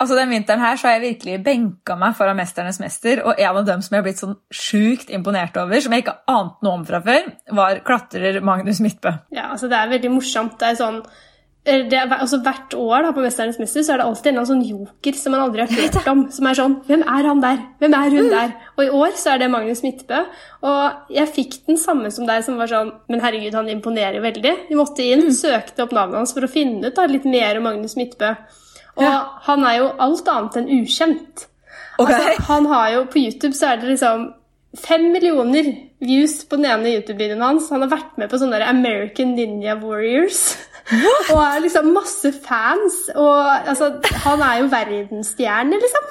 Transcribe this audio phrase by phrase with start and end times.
[0.00, 3.56] Altså, Den vinteren her så har jeg virkelig benka meg foran 'Mesternes mester', og en
[3.56, 6.72] av dem som jeg har blitt sånn sjukt imponert over, som jeg ikke ante noe
[6.78, 9.12] om fra før, var klatrer Magnus Midtbø.
[9.30, 10.58] Ja, altså Det er veldig morsomt.
[10.58, 11.02] Det er sånn
[11.66, 14.46] det er, altså Hvert år da, på 'Mesternes mester' så er det alltid en eller
[14.46, 16.30] annen sånn joker som man aldri har hørt om.
[16.30, 17.58] Som er sånn Hvem er han der?
[17.78, 18.54] Hvem er hun der?
[18.78, 20.24] Og i år så er det Magnus Midtbø.
[20.62, 24.56] Og jeg fikk den samme som deg, som var sånn Men herregud, han imponerer veldig.
[24.70, 27.64] Vi måtte inn, søkte opp navnet hans for å finne ut da, litt mer om
[27.64, 28.34] Magnus Midtbø.
[29.00, 31.46] Og han er jo alt annet enn ukjent.
[32.00, 32.14] Okay.
[32.14, 34.30] Altså, han har jo, På YouTube så er det liksom
[34.78, 35.66] fem millioner
[36.00, 37.68] views på den ene YouTube-videoen hans.
[37.74, 40.54] Han har vært med på sånne American Ninja Warriors.
[41.32, 43.02] og er liksom masse fans.
[43.14, 43.92] Og altså,
[44.24, 46.10] han er jo verdensstjerne, liksom.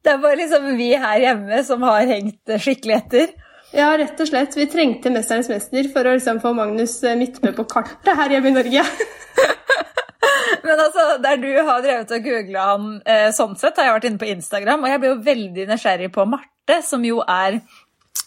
[0.00, 3.34] Det er bare liksom vi her hjemme som har hengt skikkelig etter.
[3.76, 4.56] Ja, rett og slett.
[4.56, 8.56] Vi trengte 'Mesternes mester' for å liksom få Magnus Midtbø på kartet her hjemme i
[8.56, 8.86] Norge.
[10.66, 14.08] Men altså, der du har drevet og googla han eh, sånn sett, har jeg vært
[14.10, 17.60] inne på Instagram, og jeg ble jo veldig nysgjerrig på Marte, som jo er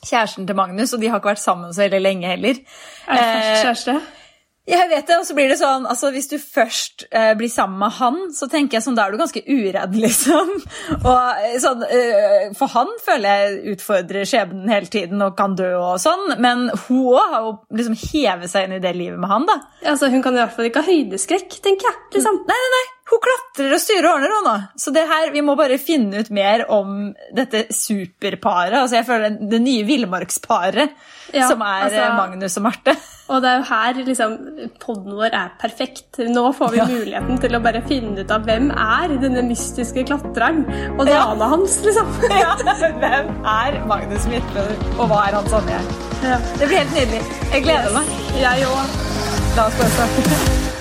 [0.03, 2.59] kjæresten til Magnus, og de har ikke vært sammen så veldig lenge heller.
[3.07, 3.97] Er det første kjæreste?
[4.63, 7.81] Jeg vet det, og så blir det sånn altså Hvis du først eh, blir sammen
[7.81, 10.53] med han, så tenker jeg sånn, da er du ganske uredd, liksom.
[11.01, 15.73] Og eh, sånn, eh, For han føler jeg utfordrer skjebnen hele tiden og kan dø
[15.81, 19.33] og sånn, men hun òg har jo liksom hevet seg inn i det livet med
[19.33, 19.59] han, da.
[19.83, 21.99] Altså, Hun kan i hvert fall ikke ha høydeskrekk, tenker jeg.
[22.15, 22.39] liksom.
[22.47, 22.85] Nei, nei, nei.
[23.13, 24.53] Hun klatrer og styrer og ordner, hun nå.
[24.81, 28.73] Så det her, vi må bare finne ut mer om dette superparet.
[28.79, 30.95] Altså, jeg føler det, det nye villmarksparet,
[31.33, 32.95] Ja, som er altså- eh, Magnus og Marte.
[33.33, 34.33] Og det er jo her liksom,
[34.83, 36.17] podden vår er perfekt.
[36.27, 36.85] Nå får vi Ja.
[36.89, 40.65] muligheten til å bare finne ut av hvem er denne mystiske klatreren,
[40.99, 41.21] og Ja.
[41.23, 42.11] navnet hans, liksom.
[42.33, 44.65] Ja, Hvem er Magnus Midtbø,
[44.99, 45.79] og hva er han Sonje?
[46.25, 46.37] Ja.
[46.57, 47.23] Det blir helt nydelig.
[47.53, 48.05] Jeg gleder meg.
[48.41, 49.01] Jeg òg.
[49.55, 50.72] La oss bare starte.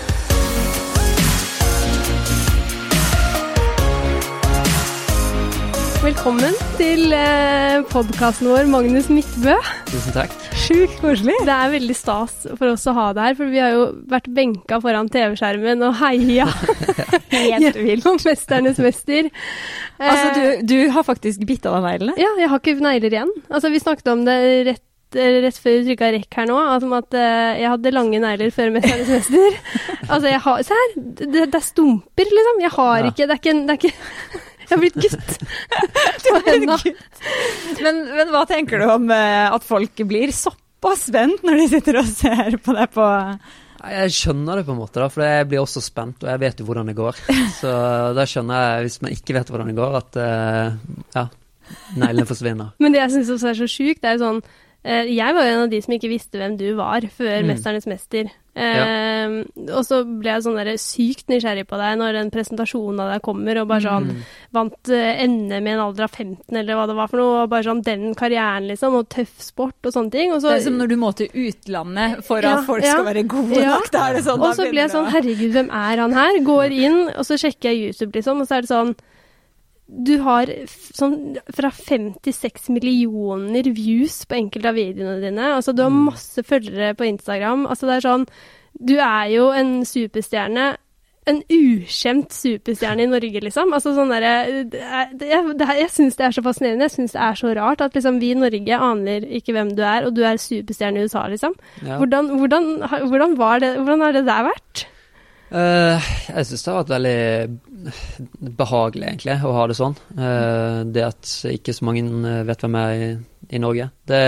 [6.02, 9.54] Velkommen til eh, podkasten vår, Magnus Midtbø.
[9.86, 10.32] Tusen takk.
[10.58, 11.36] Sjukt koselig.
[11.46, 14.26] Det er veldig stas for oss å ha deg her, for vi har jo vært
[14.34, 16.48] benka foran TV-skjermen og heia
[17.32, 18.02] Helt vilt.
[18.02, 19.30] gjennom 'Mesternes mester'.
[20.02, 22.18] Altså, Eh, du, du har faktisk bitt av deg neglene?
[22.18, 23.30] Ja, jeg har ikke negler igjen.
[23.48, 24.36] Altså, vi snakket om det
[24.72, 24.84] rett,
[25.46, 28.74] rett før vi trykka rekk her nå, altså, at eh, jeg hadde lange negler før
[28.74, 29.60] 'Mesternes mester'.
[30.12, 30.96] altså, jeg har Se her!
[30.98, 32.64] Det, det er stumper, liksom.
[32.66, 33.12] Jeg har Ja.
[33.14, 35.32] ikke Det er ikke, det er ikke Jeg har blitt gutt.
[36.32, 36.76] På henda.
[37.84, 41.98] Men, men hva tenker du om eh, at folk blir såpass spent når de sitter
[42.00, 43.04] og ser på deg på
[43.82, 46.62] Jeg skjønner det på en måte, da, for jeg blir også spent, og jeg vet
[46.62, 47.20] jo hvordan det går.
[47.60, 47.70] Så
[48.16, 51.24] da skjønner jeg, hvis man ikke vet hvordan det går, at eh, ja,
[51.98, 52.74] neglene forsvinner.
[52.82, 55.46] Men det jeg syns også er så sjukt, det er jo sånn eh, Jeg var
[55.46, 57.50] jo en av de som ikke visste hvem du var før Mm.
[57.52, 58.30] 'Mesternes mester'.
[58.54, 63.12] Eh, Og så ble jeg sånn der sykt nysgjerrig på deg når den presentasjonen av
[63.14, 64.18] deg kommer, og bare sånn Mm.
[64.52, 67.42] Vant eh, NM i en alder av 15, eller hva det var for noe.
[67.44, 70.32] Og bare sånn den karrieren, liksom, og tøff sport og sånne ting.
[70.32, 72.92] Og så, Det er som når du må til utlandet for Ja, at folk ja.
[72.98, 73.70] skal være gode Ja.
[73.78, 73.90] nok.
[73.90, 76.38] Da er det sånn, og så ble jeg sånn Herregud, hvem er han her?
[76.44, 78.94] Går inn, og så sjekker jeg YouTube, liksom, og så er det sånn
[79.92, 80.48] Du har
[80.96, 85.50] sånn fra 56 millioner views på enkelte av videoene dine.
[85.58, 86.06] Altså, du har Mm.
[86.08, 87.66] masse følgere på Instagram.
[87.66, 88.26] Altså, det er sånn
[88.82, 90.76] Du er jo en superstjerne.
[91.24, 93.70] En ukjent superstjerne i Norge, liksom.
[93.72, 94.66] Altså sånn derre
[95.20, 96.88] Jeg, Jeg syns det er så fascinerende.
[96.88, 99.82] Jeg syns det er så rart at liksom vi i Norge aner ikke hvem du
[99.82, 101.54] er, og du er superstjerne i USA, liksom.
[101.86, 101.98] Ja.
[101.98, 104.86] Hvordan, hvordan, hvordan, var det, hvordan har det der vært?
[105.52, 109.96] Eh, jeg syns det har vært veldig behagelig, egentlig, å ha det sånn.
[110.16, 113.16] Uh, det at ikke så mange eh, vet hvem jeg er i,
[113.56, 113.88] i Norge.
[114.08, 114.22] Det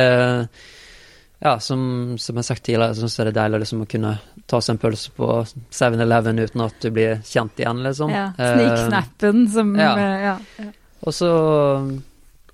[1.45, 4.15] Ja, som, som jeg har sagt tidligere, syns jeg det er deilig liksom, å kunne
[4.49, 8.13] ta seg en pølse på 7-Eleven uten at du blir kjent igjen, liksom.
[8.13, 9.93] ja, Sniksnappen som ja.
[10.01, 10.71] eh, ja.
[11.05, 11.31] Og så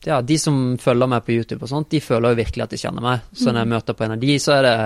[0.06, 2.78] Ja, de som følger meg på YouTube og sånt, de føler jo virkelig at de
[2.80, 3.24] kjenner meg.
[3.36, 4.76] Så når jeg møter på en av de, så er det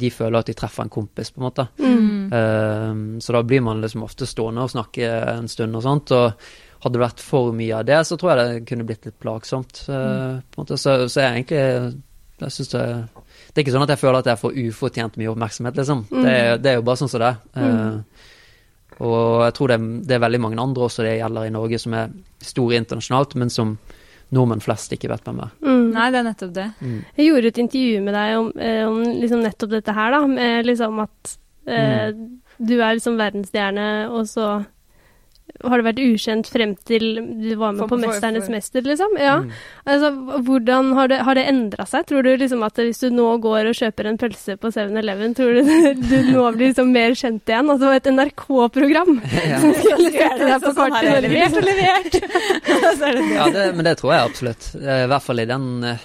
[0.00, 1.66] De føler at de treffer en kompis, på en måte.
[1.76, 2.30] Mm.
[2.32, 6.14] Uh, så da blir man liksom ofte stående og snakke en stund og sånt.
[6.16, 6.32] Og
[6.82, 9.84] hadde det vært for mye av det, så tror jeg det kunne blitt litt plagsomt.
[9.92, 10.80] Uh, på en måte.
[10.80, 12.00] Så, så jeg egentlig
[12.42, 12.84] jeg synes det,
[13.52, 16.00] det er ikke sånn at jeg føler at jeg får ufortjent mye oppmerksomhet, liksom.
[16.10, 17.36] Det, er- det er jo bare sånn som det er.
[17.60, 18.24] Eh,
[19.04, 19.76] og jeg tror det,
[20.08, 22.10] det er veldig mange andre også det gjelder i Norge, som er
[22.42, 23.76] store internasjonalt, men som
[24.32, 25.54] nordmenn flest ikke vet hvem er.
[25.64, 25.88] Mm.
[25.92, 26.68] Nei, det er nettopp det.
[27.18, 30.22] Jeg gjorde et intervju med deg om, eh, om liksom nettopp dette her, da.
[30.30, 31.34] Med liksom at
[31.68, 32.14] eh,
[32.62, 34.48] du er liksom verdensstjerne, og så
[35.62, 39.16] har det vært ukjent frem til du var med For- på 'Mesternes for- mester', liksom?
[39.20, 39.42] Ja.
[39.86, 40.10] Altså,
[40.42, 42.06] hvordan har det, har det endra seg?
[42.06, 45.54] Tror du liksom at hvis du nå går og kjøper en pølse på 7-Eleven, tror
[45.54, 45.62] du
[46.10, 47.70] du nå blir liksom mer kjent igjen?
[47.70, 49.20] Altså et NRK-program
[49.52, 49.58] Ja.
[49.60, 51.20] som skulle sette deg på i Norge?
[51.22, 52.12] levert og levert.
[52.12, 53.34] Det det.
[53.34, 54.74] Ja, det, men det tror jeg absolutt.
[54.82, 55.98] Eh, I hvert fall i den, eh,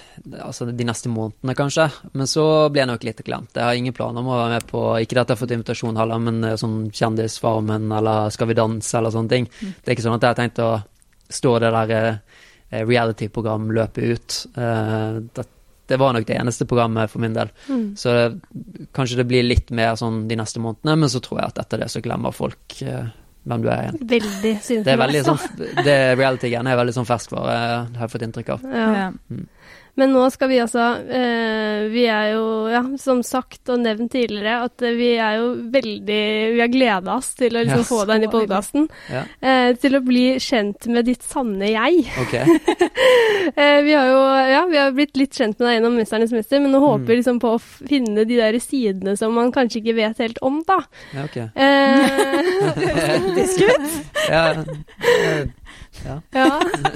[0.44, 1.88] altså de neste månedene, kanskje.
[2.12, 3.54] Men så blir jeg nok litt glemt.
[3.54, 5.96] Jeg har ingen planer om å være med på Ikke at jeg har fått invitasjon
[5.96, 9.37] heller, men eh, sånn Kjendisfarmen eller Skal vi danse eller sånne ting.
[9.46, 10.72] Det er ikke sånn at jeg har tenkt å
[11.28, 14.38] stå det der eh, reality-program-løpet ut.
[14.56, 15.46] Eh, det,
[15.88, 17.52] det var nok det eneste programmet for min del.
[17.68, 17.86] Mm.
[17.96, 21.52] Så det, kanskje det blir litt mer sånn de neste månedene, men så tror jeg
[21.52, 23.08] at etter det så glemmer folk eh,
[23.48, 24.02] hvem du er igjen.
[24.10, 25.46] Veldig synes Det er veldig sånn,
[25.86, 27.54] det reality-greiene er veldig sånn ferskvare,
[27.96, 28.68] har jeg fått inntrykk av.
[28.68, 28.90] Ja.
[28.98, 29.40] Ja.
[29.98, 34.60] Men nå skal vi altså eh, Vi er jo, ja, som sagt og nevnt tidligere,
[34.68, 36.20] at eh, vi er jo veldig
[36.54, 37.88] Vi har gleda oss til å liksom Ja.
[37.88, 38.88] få deg inn i podkasten.
[39.10, 42.04] Ja, Eh, til å bli kjent med ditt sanne jeg.
[42.22, 42.34] ok.
[43.58, 44.18] Eh, vi har jo
[44.52, 47.16] ja, vi har blitt litt kjent med deg gjennom 'Mesternes mester', men nå håper vi
[47.20, 50.78] liksom på å finne de der sidene som man kanskje ikke vet helt om, da.
[51.14, 51.36] Ja, ok.
[51.56, 52.08] Eh,
[54.28, 55.44] Ja, eh, ja.
[56.06, 56.46] Ja,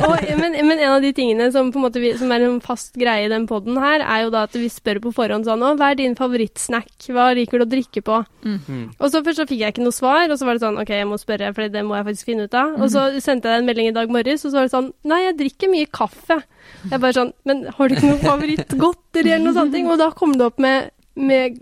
[0.06, 2.60] og, men, men en av de tingene som, på en måte vi, som er en
[2.64, 5.64] fast greie i den poden her, er jo da at vi spør på forhånd sånn
[5.66, 6.90] Å, hva er din favorittsnack?
[7.08, 8.20] Hva liker du å drikke på?
[8.46, 8.92] Mm.
[8.98, 10.94] Og så først så fikk jeg ikke noe svar, og så var det sånn OK,
[10.94, 12.76] jeg må spørre, for det må jeg faktisk finne ut av.
[12.78, 14.90] Og så sendte jeg deg en melding i dag morges, og så var det sånn
[15.08, 16.38] Nei, jeg drikker mye kaffe.
[16.86, 19.78] Jeg bare sånn Men har du ikke noe favorittgodteri eller noe sånt?
[19.82, 21.60] Og da kom det opp med, med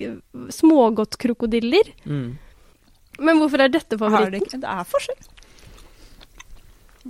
[0.54, 1.92] smågodtkrokodiller.
[2.04, 2.30] Mm.
[3.20, 4.48] Men hvorfor er dette favoritten?
[4.52, 5.20] det, det er forskjell.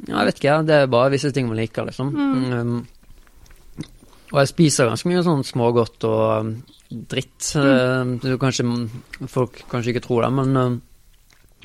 [0.07, 2.13] Ja, jeg vet ikke, det er bare visse ting man liker, liksom.
[2.15, 2.87] Mm.
[4.31, 6.53] Og jeg spiser ganske mye sånn smågodt og um,
[7.11, 7.49] dritt.
[7.59, 8.13] Mm.
[8.23, 8.67] er kanskje,
[9.31, 10.79] folk kanskje ikke tror det, men uh,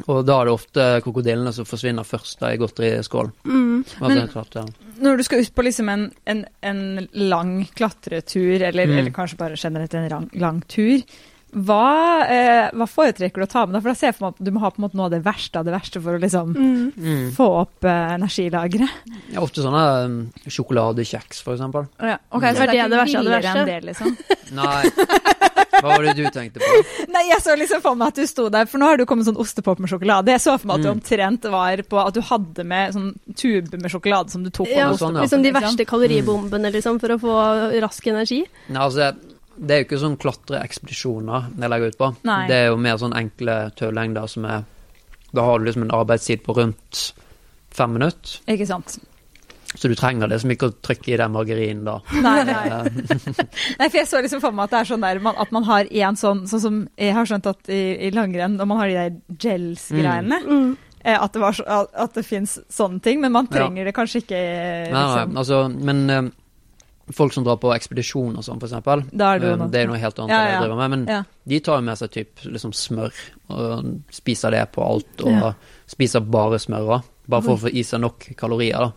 [0.09, 3.31] Og da er det ofte krokodillene som forsvinner først da i godteriskålen.
[3.45, 3.85] Mm.
[4.01, 4.65] Men- klart, ja.
[4.99, 6.81] Når du skal ut på liksom en, en, en
[7.13, 8.97] lang klatretur, eller, Mm.
[8.97, 11.01] eller kanskje bare generelt en lang, lang tur,
[11.55, 13.81] hva, eh, hva foretrekker du å ta med deg?
[13.85, 15.11] For da ser jeg for meg at du må ha på en måte noe av
[15.15, 16.91] det verste av det verste for å liksom Mm.
[16.97, 17.31] Mm.
[17.31, 18.89] få opp eh, energilageret.
[19.31, 20.17] ja ofte sånne um,
[20.47, 21.87] sjokoladekjeks, for eksempel.
[21.99, 22.55] Ja, ok, Mm.
[22.55, 23.57] så Var det det er det verste av det verste?
[23.57, 24.17] enn det, liksom.
[24.55, 24.83] Nei,
[25.81, 27.07] hva var det du tenkte på?
[27.11, 29.25] Nei, jeg så liksom for meg at du sto der, for nå har du kommet
[29.27, 30.27] sånn ostepop med sjokolade.
[30.35, 30.99] Jeg så for meg at du Mm.
[30.99, 34.89] omtrent var på at du hadde med sånn tube med sjokolade som du tok Ja,
[34.89, 35.21] over sånn, ja.
[35.25, 38.45] liksom de verste kaloribombene, liksom, for å få rask energi.
[38.69, 39.15] Nei, altså,
[39.57, 42.09] det er jo ikke sånn klatreekspedisjoner jeg legger ut på.
[42.27, 42.47] Nei.
[42.49, 44.63] Det er jo mer sånn enkle tøllengder som er
[45.35, 47.13] Da har du liksom en arbeidstid på rundt
[47.75, 48.93] fem minutter, Ikke sant.
[49.75, 51.97] så du trenger liksom ikke å trykke i den margarinen da.
[52.23, 52.61] Nei, nei.
[52.71, 52.85] Eh,
[53.79, 55.63] Nei, for jeg så liksom for meg at det er sånn der, man, at man
[55.67, 58.87] har en sånn, sånn som jeg har skjønt at i, i langrenn, når man har
[58.87, 60.63] de der gels-greiene, Mm.
[60.63, 60.77] Mm.
[61.19, 61.59] at det, var
[61.93, 63.57] at- det fins sånne ting, men man Ja.
[63.59, 64.93] trenger det kanskje ikke, Liksom.
[64.93, 65.37] Nei, nei, liksom.
[65.37, 66.31] altså, men eh,
[67.13, 69.67] folk som drar på ekspedisjon og sånn, for eksempel, er eh, noe.
[69.69, 70.59] det er jo noe helt annet Ja, enn det ja.
[70.59, 71.23] jeg driver med, men Ja.
[71.47, 73.13] de tar jo med seg typ liksom smør,
[73.49, 75.53] og spiser det på alt, og Ja.
[75.87, 77.03] spiser bare smør òg.
[77.27, 78.91] bare for å få i seg nok kalorier da.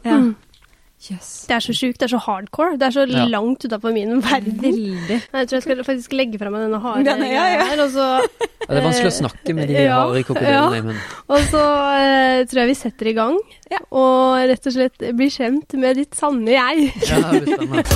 [0.99, 1.19] Mm.
[1.47, 2.75] Det er så sjukt, det er så hardcore.
[2.77, 3.25] Det er så Ja.
[3.31, 4.57] langt utafor min verden.
[4.61, 5.19] Veldig.
[5.33, 7.65] Jeg tror jeg skal faktisk legge fra meg denne harde Den er- ja, ja.
[7.71, 10.97] her, og så, Ja, det er vanskelig å snakke med de Ja, harde krokodillene, men
[11.29, 13.39] og så uh, tror jeg vi setter i gang.
[13.71, 13.79] Ja.
[13.93, 16.93] Og rett og slett blir kjent med ditt sanne jeg.
[17.07, 17.87] ja, det.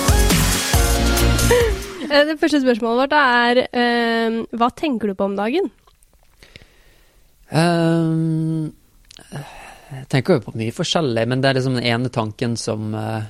[2.10, 5.70] Eh, Det første spørsmålet vårt er uh, hva tenker du på om dagen?
[7.54, 8.72] Ehm,
[9.90, 13.22] jeg tenker jo på mye forskjellig, men det er liksom den ene tanken som uh,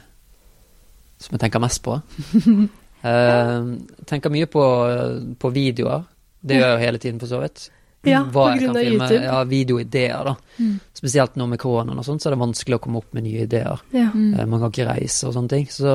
[1.20, 1.98] Som jeg tenker mest på.
[3.04, 3.76] Uh,
[4.10, 4.64] tenker mye på,
[5.40, 6.08] på videoer.
[6.40, 7.66] Det gjør jeg jo hele tiden, for så vidt.
[8.08, 9.04] Ja, Hva på grunn kan av filme.
[9.04, 9.24] YouTube.
[9.26, 10.34] Ja, videoideer, da.
[10.56, 10.76] Mm.
[10.96, 13.44] Spesielt nå med koronaen og sånt, så er det vanskelig å komme opp med nye
[13.44, 13.82] ideer.
[13.92, 14.08] Ja.
[14.14, 14.30] Mm.
[14.32, 15.66] Eh, man kan ikke reise og sånne ting.
[15.68, 15.92] Så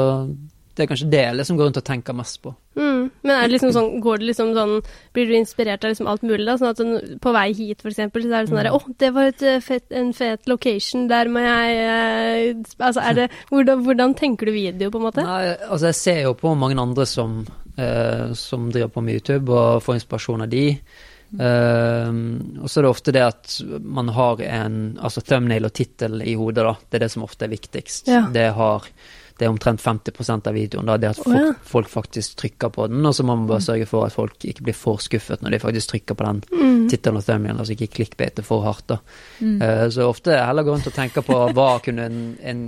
[0.76, 2.52] det er kanskje det jeg liksom går rundt og tenker mest på.
[2.76, 3.12] Mm.
[3.24, 4.74] Men er det liksom sånn, går det liksom sånn
[5.16, 6.44] Blir du inspirert av liksom alt mulig?
[6.46, 6.58] da?
[6.60, 9.14] Sånn at den- på vei hit, for eksempel, så er det sånn derre Å, det
[9.14, 13.84] var et, eh, fett, en fet location, der må jeg eh, Altså, er det hvordan,
[13.86, 15.24] hvordan tenker du video, på en måte?
[15.24, 17.46] Nei, altså jeg ser jo på mange andre som,
[17.78, 20.80] eh, som driver på med YouTube, og får inspirasjon av de.
[21.36, 26.22] Uh, og så er det ofte det at man har en altså thumbnail og tittel
[26.24, 26.76] i hodet, da.
[26.90, 28.08] Det er det som ofte er viktigst.
[28.12, 28.22] Ja.
[28.32, 28.86] Det, har,
[29.36, 30.96] det er omtrent 50% av videoen, da.
[30.98, 31.54] Det at folk, folk, ja.
[31.68, 34.64] folk faktisk trykker på den, og så må man bare sørge for at folk ikke
[34.70, 36.86] blir for skuffet når de faktisk trykker på den Mm.
[36.90, 38.98] tittelen og thumbnailen, altså ikke klikkbeite for hardt, da.
[39.42, 39.58] Mm.
[39.62, 42.64] Uh, så ofte heller gå rundt og tenke på hva kunne en, en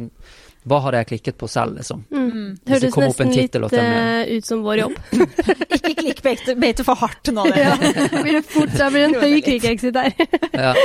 [0.67, 2.01] Hva hadde jeg klikket på selv, liksom.
[2.11, 2.25] Mm.
[2.27, 2.47] Mm.
[2.67, 4.17] Hvis det kom opp en nesten litt thumbnail.
[4.27, 4.97] eh, ut som vår jobb.
[5.77, 7.63] Ikke klikkbeite for hardt nå, det.
[7.63, 7.77] ja.
[8.17, 10.11] Blir det fort, da blir det en høy klikkexit der.
[10.51, 10.73] Ja.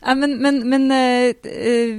[0.00, 0.96] Ja, men, men, men uh,
[1.44, 1.96] eh,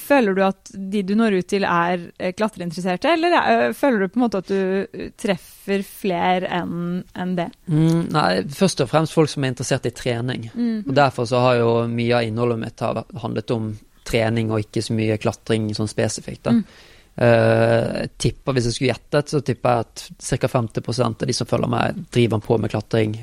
[0.00, 4.12] føler du at de du når ut til er eh, klatreinteresserte, eller eh, føler du
[4.12, 7.48] på en måte at du eh, treffer flere enn en det?
[7.66, 10.48] Mm, nei, først og fremst folk som er interessert i trening.
[10.86, 12.84] Og Derfor så har jo mye av innholdet mitt
[13.22, 13.70] handlet om
[14.06, 16.44] trening og ikke så mye klatring sånn spesifikt.
[16.46, 16.54] da.
[16.58, 16.92] Mm.
[17.16, 20.50] Uh, tipper, Hvis jeg skulle gjettet, så tipper jeg at ca.
[20.52, 23.16] 50% av de som følger meg, driver på med klatring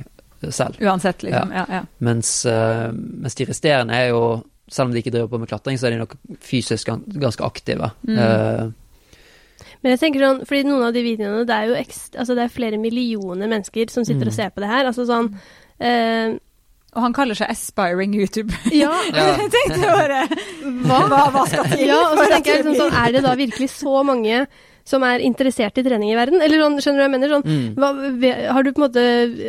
[0.49, 0.79] selv.
[0.81, 1.51] Uansett, liksom.
[1.53, 1.65] Ja.
[1.69, 4.23] Ja, Mens, uh, mens de resterende er jo,
[4.71, 6.87] selv om de ikke driver på med klatring, så er de nok fysisk
[7.19, 7.91] ganske aktive.
[8.07, 8.69] Eh,
[9.83, 12.45] Men jeg tenker sånn, fordi noen av de videoene, det er jo ekst, altså det
[12.45, 14.31] er flere millioner mennesker som sitter Mm.
[14.31, 14.85] og ser på det her.
[14.87, 15.27] Altså sånn
[15.83, 16.37] uh,
[16.95, 18.53] Og han kaller seg aspiring YouTube.
[18.71, 18.91] Ja.
[19.13, 20.21] Jeg tenkte bare
[20.85, 21.87] Hva, hva, hva skal til?
[21.89, 24.45] ja og så tenker jeg liksom sånn, er det da virkelig så mange
[24.87, 26.41] som er interessert i trening i verden?
[26.43, 27.33] Eller sånn, skjønner du hva jeg mener?
[27.33, 27.67] Sånn, mm.
[27.79, 27.91] hva,
[28.57, 29.05] har du på en måte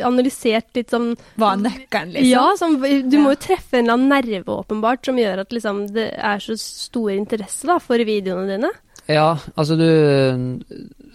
[0.06, 1.10] analysert litt sånn
[1.40, 2.30] Hva er nøkkelen, liksom?
[2.30, 2.78] Ja, sånn,
[3.10, 6.42] du må jo treffe en eller annen nerve, åpenbart, som gjør at liksom, det er
[6.44, 8.72] så stor interesse da, for videoene dine.
[9.10, 9.88] Ja, altså du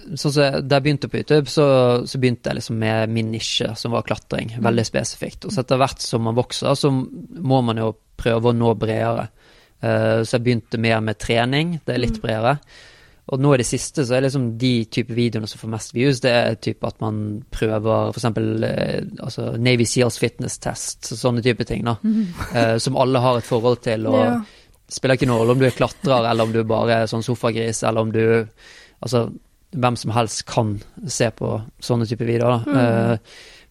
[0.09, 1.65] Sånn som Da jeg begynte på YouTube, så,
[2.07, 4.55] så begynte jeg liksom med min nisje, som var klatring.
[4.63, 5.45] Veldig spesifikt.
[5.45, 9.27] Og så etter hvert som man vokser, så må man jo prøve å nå bredere.
[9.83, 12.57] Uh, så jeg begynte mer med trening, det er litt bredere.
[13.29, 16.19] Og nå i det siste så er liksom de type videoene som får mest views,
[16.23, 17.19] det er type at man
[17.53, 18.25] prøver f.eks.
[18.25, 21.97] Eh, altså Navy Seals fitness test, sånne type ting, da.
[22.55, 24.07] Eh, som alle har et forhold til.
[24.09, 24.39] og Ja.
[24.89, 27.83] spiller ikke noen rolle om du er klatrer, eller om du bare er sånn sofagris,
[27.83, 28.47] eller om du
[29.01, 29.29] Altså,
[29.71, 30.73] hvem som helst kan
[31.07, 32.65] se på sånne type videoer.
[32.65, 33.11] da.
[33.13, 33.17] Eh,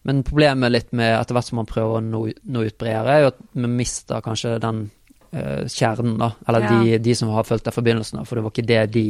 [0.05, 3.21] men problemet litt med etter hvert som man prøver å nå, nå ut bredere, er
[3.21, 4.89] jo at man mister kanskje den
[5.33, 6.31] eh, kjernen, da.
[6.47, 8.91] Eller de, de som har fulgt deg fra begynnelsen av, for det var ikke det
[8.95, 9.03] de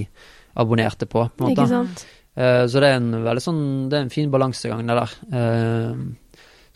[0.56, 1.30] abonnerte på.
[1.36, 1.62] på en måte.
[1.62, 2.06] Ikke sant?
[2.40, 5.14] Uh, Så det er en veldig sånn Det er en fin balansegang, det der.
[5.34, 5.96] Uh,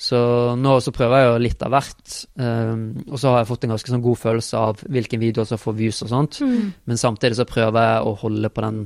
[0.03, 0.17] Så
[0.59, 2.25] nå så prøver jeg jo litt av hvert.
[2.41, 2.75] eh,
[3.13, 5.75] Og så har jeg fått en ganske sånn god følelse av hvilken video som får
[5.77, 6.39] views og sånt.
[6.41, 6.73] Mm.
[6.85, 8.81] Men samtidig så prøver jeg å holde på den,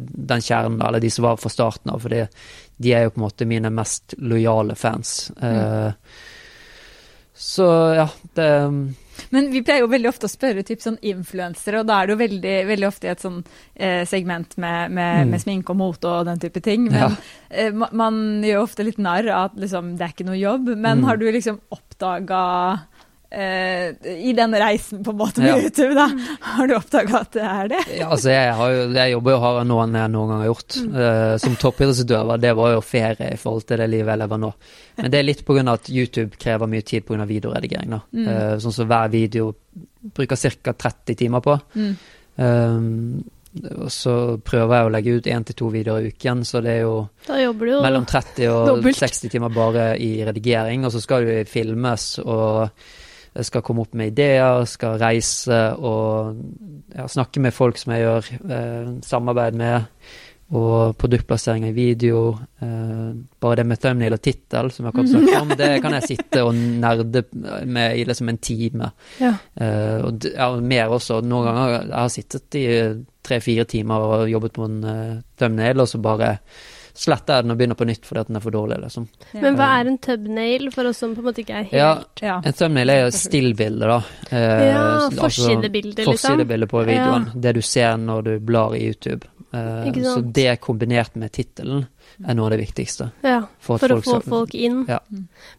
[0.00, 2.00] den kjernen, eller de som var fra starten av.
[2.02, 5.30] For de er jo på en måte mine mest lojale fans.
[5.38, 5.92] Mm.
[7.36, 8.50] Så ja, det
[9.30, 12.14] Men vi pleier jo veldig ofte å spørre typ sånn influensere, og da er det
[12.16, 13.44] jo veldig, veldig ofte i et sånn
[13.76, 15.30] eh, segment med, med, Mm.
[15.30, 16.84] med sminke og mote og den type ting.
[16.90, 17.10] Men Ja.
[17.50, 20.76] eh, man, man gjør ofte litt narr av at liksom, det er ikke noe jobb.
[20.76, 21.04] Men Mm.
[21.04, 22.80] har du liksom oppdaga
[23.30, 25.56] I den reisen på en måte med Ja.
[25.58, 26.06] YouTube, da,
[26.40, 27.80] har du oppdaga at det er det?
[27.98, 30.50] Ja, altså jeg, har jo, jeg jobber jo hardere nå enn jeg noen gang har
[30.52, 30.78] gjort.
[30.86, 34.52] Eh, som toppidrettsutøver, det var jo ferie i forhold til det livet jeg lever nå.
[35.02, 35.64] Men det er litt pga.
[35.74, 37.24] at YouTube krever mye tid pga.
[37.26, 37.90] videoredigering.
[37.96, 38.02] da.
[38.12, 38.26] Mm.
[38.28, 39.54] Uh, sånn som hver video
[40.16, 40.72] bruker ca.
[40.72, 41.58] 30 timer på.
[41.74, 41.96] Mm.
[42.38, 43.24] Uh,
[43.56, 44.12] og så
[44.44, 46.96] prøver jeg å legge ut én til to videoer i uken, så det er jo
[47.26, 48.98] Da du jo mellom 30 og Dobbelt.
[49.00, 50.84] 60 timer bare i redigering.
[50.84, 52.68] Og så skal det filmes, og
[53.44, 56.38] skal komme opp med ideer, skal reise og
[56.94, 59.90] ja, snakke med folk som jeg gjør eh, samarbeid med.
[60.46, 62.28] Og produktplassering i video.
[62.62, 63.08] Eh,
[63.42, 66.44] bare det med thumbnail og tittel, som jeg akkurat snakket om, det kan jeg sitte
[66.46, 67.24] og nerde
[67.66, 68.92] med i liksom en time.
[69.18, 69.32] Ja.
[69.58, 71.18] Eh, og ja, mer også.
[71.26, 72.66] Noen ganger jeg har sittet i
[73.26, 76.36] tre-fire timer og jobbet på en uh, thumbnail, og så bare
[76.96, 79.06] sletter den og begynner på nytt fordi at den er for dårlig, liksom.
[79.34, 81.90] Men hva er en tubnail, for oss som på en måte ikke er helt Ja,
[82.22, 82.40] Ja.
[82.44, 83.98] en thumbnail er jo stillbilde, da.
[84.30, 86.10] Eh, Ja, altså, liksom.
[86.10, 87.30] Forsidebilde på videoen.
[87.34, 89.26] Det du ser når du blar i YouTube.
[89.54, 91.86] Eh, så det kombinert med tittelen
[92.26, 93.10] er noe av det viktigste.
[93.24, 94.84] Ja, For, for å få så, folk inn.
[94.88, 94.98] Ja.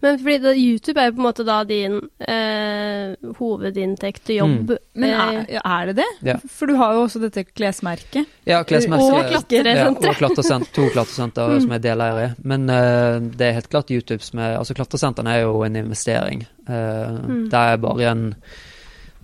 [0.01, 4.74] Men fordi da, YouTube er jo på en måte da din eh, hovedinntekt og jobb.
[4.96, 6.08] Men Eh, er, er det det?
[6.27, 6.36] Ja.
[6.51, 8.27] For du har jo også dette klesmerket.
[8.48, 9.08] Ja, klesmerket.
[9.08, 9.77] Og klatresenteret.
[9.82, 11.62] Ja, og klatresenter, to klatresenter Mm.
[11.63, 12.29] som jeg deleier i.
[12.44, 16.46] Men eh, det er helt klart YouTube som er Altså, klatresentrene er jo en investering.
[16.67, 17.50] Eh, Mm.
[17.50, 18.25] Det er bare en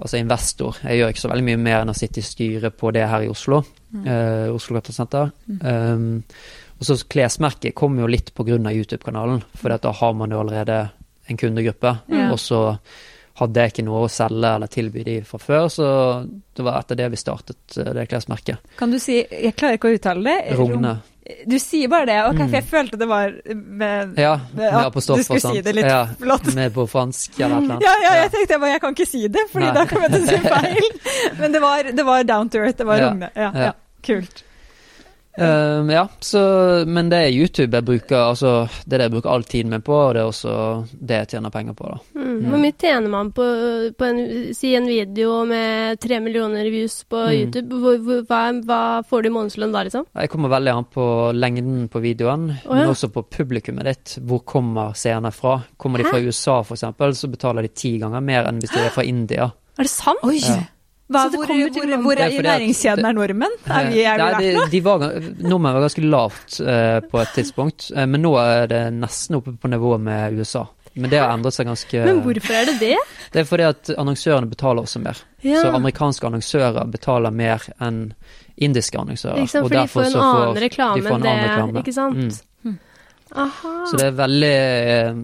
[0.04, 0.82] altså investor.
[0.84, 3.24] Jeg gjør ikke så veldig mye mer enn å sitte i styret på det her
[3.24, 3.62] i Oslo.
[4.04, 5.32] eh, Oslo Klatresenter.
[5.64, 6.24] Um,
[6.80, 10.90] og så klesmerket kommer jo litt av YouTube-kanalen, for da har man jo allerede
[11.32, 11.96] en kundegruppe.
[12.12, 12.32] Ja.
[12.34, 12.60] Og så
[13.40, 15.88] hadde jeg ikke noe å selge eller tilby de fra før, så
[16.28, 18.76] det var etter det vi startet eh, det klesmerket.
[18.78, 20.58] Kan du si Jeg klarer ikke å uttale det.
[20.60, 20.98] Rogne.
[21.48, 22.48] Du sier bare det, ok, Mm.
[22.50, 25.86] for jeg følte det var med Ja, med at apostrof du skulle si det litt
[25.88, 26.50] ja, flott.
[26.56, 27.78] med på fransk eller noe.
[27.86, 29.70] Ja, ja, jeg tenkte jeg bare, jeg kan ikke si det, Nei.
[29.74, 30.90] da kommer jeg til å si feil.
[31.40, 33.30] Men det var, det var down to earth, det var Ja, Rogne.
[33.36, 33.70] Ja, ja.
[33.70, 33.72] ja.
[34.04, 34.44] Kult.
[35.34, 36.40] Um, ja, så,
[36.86, 38.52] men det er YouTube jeg bruker altså,
[38.86, 40.58] det er det jeg bruker all tiden min på, og det er også
[40.94, 41.90] det jeg tjener penger på.
[41.90, 41.98] da.
[42.20, 42.44] Mm.
[42.52, 43.48] Hvor mye tjener man på,
[43.98, 44.20] på en,
[44.54, 47.32] si en video med tre millioner views på Mm.
[47.40, 47.80] YouTube?
[47.82, 50.06] Hvor, hvor, hva, hva får du i månedslønn da, liksom?
[50.14, 52.84] Jeg kommer veldig an på lengden på videoen, oh, ja.
[52.84, 54.16] men også på publikummet ditt.
[54.22, 55.56] Hvor kommer seerne fra?
[55.82, 56.86] Kommer de fra USA f.eks.,
[57.24, 59.50] så betaler de ti ganger mer enn hvis de er fra India.
[59.80, 60.22] Er det sant?
[60.28, 60.38] Oi!
[60.44, 60.60] Ja.
[61.12, 63.58] Hva, Så det hvor, kommer til hvor, hvor er i næringskjeden er nordmenn?
[63.68, 65.04] Er vi, er vi Nei, de, de var,
[65.44, 69.56] nordmenn var ganske lavt uh, på et tidspunkt, uh, men nå er det nesten oppe
[69.60, 70.64] på nivå med USA.
[70.94, 72.98] Men det har endret seg ganske Men hvorfor er det det?
[73.34, 75.20] Det er fordi at annonsørene betaler også mer.
[75.42, 75.64] Ja.
[75.64, 78.04] Så amerikanske annonsører betaler mer enn
[78.62, 79.42] indiske annonsører.
[79.42, 81.82] Ikke sant, for de får en annen reklame de får en enn det, reklame.
[81.82, 82.44] ikke sant?
[82.64, 82.78] Mm.
[83.44, 83.74] Aha.
[83.90, 85.24] Så det er veldig, eh,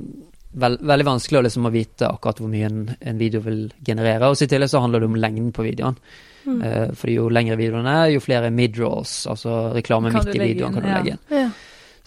[0.52, 4.30] vel, veldig vanskelig å, liksom, å vite akkurat hvor mye en, en video vil generere.
[4.30, 6.00] Og I tillegg så handler det om lengden på videoen.
[6.46, 6.62] Mm.
[6.64, 10.80] Uh, fordi jo lengre videoen er, jo flere mid-rolls, altså reklame midt i videoen, inn,
[10.80, 11.26] kan du legge inn.
[11.36, 11.50] Ja.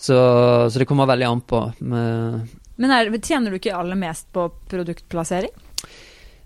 [0.03, 0.17] Så,
[0.73, 1.61] så det kommer veldig an på.
[1.79, 2.49] Men,
[2.81, 5.53] Men er, tjener du ikke aller mest på produktplassering?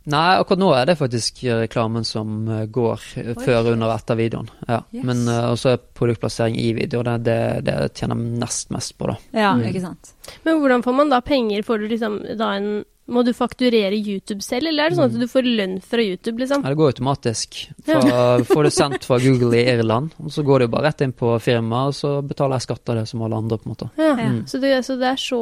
[0.06, 3.34] Nei, akkurat nå er det faktisk eh, reklamen som eh, går Oi.
[3.42, 4.48] før, under og etter videoen.
[4.68, 4.80] Ja.
[4.94, 5.04] Yes.
[5.08, 9.16] Men uh, også er produktplassering i videoer det, det, det tjener nest mest på, da.
[9.34, 9.64] Ja, Mm.
[9.72, 10.12] ikke sant.
[10.44, 11.62] Men hvordan får man da penger?
[11.66, 15.20] Får du liksom da en Må du fakturere YouTube selv, eller er det sånn at
[15.20, 16.64] du får lønn fra YouTube, liksom?
[16.66, 17.58] Ja, det går automatisk.
[17.86, 21.04] Fra, får du sendt fra Google i Irland, og så går det jo bare rett
[21.06, 23.74] inn på firmaet, og så betaler jeg skatt av det som alle andre, på en
[23.76, 23.88] måte.
[24.02, 24.40] Ja, Mm.
[24.50, 25.40] så, det, så det er så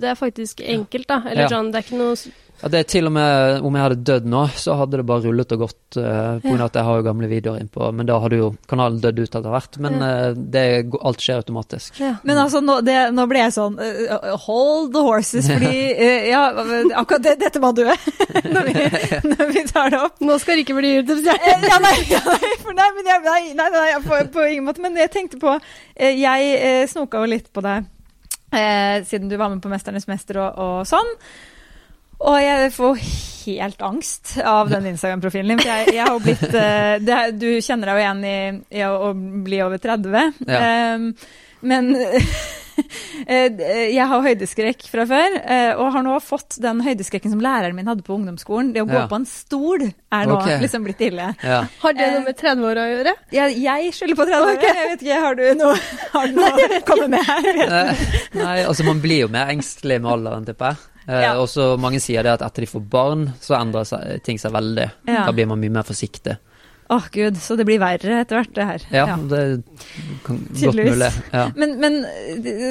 [0.00, 1.20] Det er faktisk enkelt, da.
[1.28, 1.48] Eller Ja.
[1.52, 2.16] sånn, det er ikke noe
[2.62, 5.24] Ja, det er til og med Om jeg hadde dødd nå, så hadde det bare
[5.26, 5.78] rullet og gått.
[5.96, 8.50] Uh, på grunn av at jeg har jo gamle videoer innpå, men da hadde jo
[8.70, 9.78] kanalen dødd ut etter hvert.
[9.82, 10.64] Men uh, det,
[11.02, 11.98] alt skjer automatisk.
[12.00, 12.14] ja.
[12.22, 16.42] Men altså, nå, det, nå ble jeg sånn uh, Hold the horses, fordi uh, Ja,
[17.02, 17.82] akkurat det, dette må du
[18.54, 18.84] når, vi,
[19.32, 20.20] når vi tar det opp.
[20.22, 21.56] Nå skal det ikke bli YouTube-stjerne.
[21.66, 24.84] Ja, nei, nei, for nei, men jeg, nei, nei, nei på, på ingen måte.
[24.84, 25.58] Men jeg tenkte på
[25.98, 27.90] Jeg snoka jo litt på deg
[28.52, 31.10] eh, siden du var med på 'Mesternes mester' og, og sånn.
[32.22, 33.04] Og jeg får
[33.42, 35.62] helt angst av den Instagram-profilen din.
[35.62, 38.36] For jeg, jeg har blitt eh, det, Du kjenner deg jo igjen i,
[38.78, 39.14] i å, å
[39.46, 40.44] bli over 30.
[40.46, 40.60] Ja.
[40.94, 41.08] Um,
[41.62, 41.92] men
[43.30, 43.62] eh,
[43.92, 47.86] jeg har høydeskrekk fra før, eh, og har nå fått den høydeskrekken som læreren min
[47.90, 48.72] hadde på ungdomsskolen.
[48.74, 49.04] Det å gå Ja.
[49.10, 50.58] på en stol er nå okay.
[50.62, 51.32] liksom blitt ille.
[51.42, 51.60] Ja.
[51.84, 53.16] Har det noe med 30-åra å gjøre?
[53.34, 54.62] Jeg, jeg skylder på 30 år.
[54.66, 55.76] Jeg vet ikke, har du noe,
[56.14, 57.92] har du noe å komme med her?
[58.38, 60.88] Nei, altså man blir jo mer engstelig med alderen, tipper jeg.
[61.08, 61.34] Eh, Ja.
[61.40, 64.52] Og så mange sier det at etter de får barn, så endrer seg, ting seg
[64.54, 64.88] veldig.
[65.08, 65.26] Ja.
[65.26, 66.36] Da blir man mye mer forsiktig.
[66.92, 68.82] Åh gud, så det blir verre etter hvert det her.
[68.92, 69.62] Ja, det
[70.26, 71.08] kan godt mulig.
[71.32, 71.46] Ja.
[71.56, 72.02] Men, men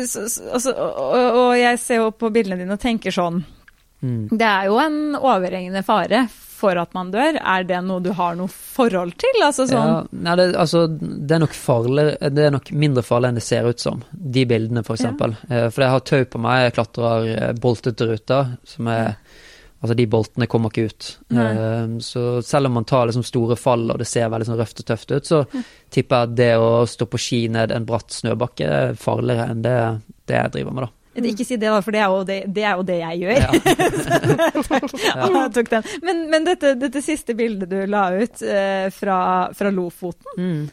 [0.06, 3.44] så, altså, og, og jeg ser jo på bildene dine og tenker sånn
[4.02, 4.32] Mm.
[4.34, 6.24] Det er jo en overhengende fare
[6.62, 7.38] for at man dør.
[7.42, 9.42] Er det noe du har noe forhold til?
[9.44, 13.32] Altså sånn Ja, nei, det, altså, det er nok farlig, det er nok mindre farlig
[13.34, 14.04] enn det ser ut som.
[14.14, 15.34] De bildene, for eksempel.
[15.50, 19.16] Eh, For jeg har tau på meg, jeg klatrer eh, boltete ruter, som er
[19.82, 21.06] Altså, de boltene kommer ikke ut.
[21.34, 21.46] Nei.
[21.58, 24.84] Eh, Så selv om man tar liksom store fall og det ser veldig sånn røft
[24.84, 25.40] og tøft ut, så
[25.90, 29.64] tipper jeg at det å stå på ski ned en bratt snøbakke er farligere enn
[29.66, 29.74] det,
[30.30, 31.01] det jeg driver med, da.
[31.12, 33.42] Ikke si det, da, for det er jo det, det, er jo det jeg gjør.
[33.42, 33.50] Ja.
[35.12, 35.48] Ja.
[35.54, 35.84] tok den.
[36.06, 39.18] Men, men dette, dette siste bildet du la ut uh, fra,
[39.58, 40.70] fra Lofoten, Mm.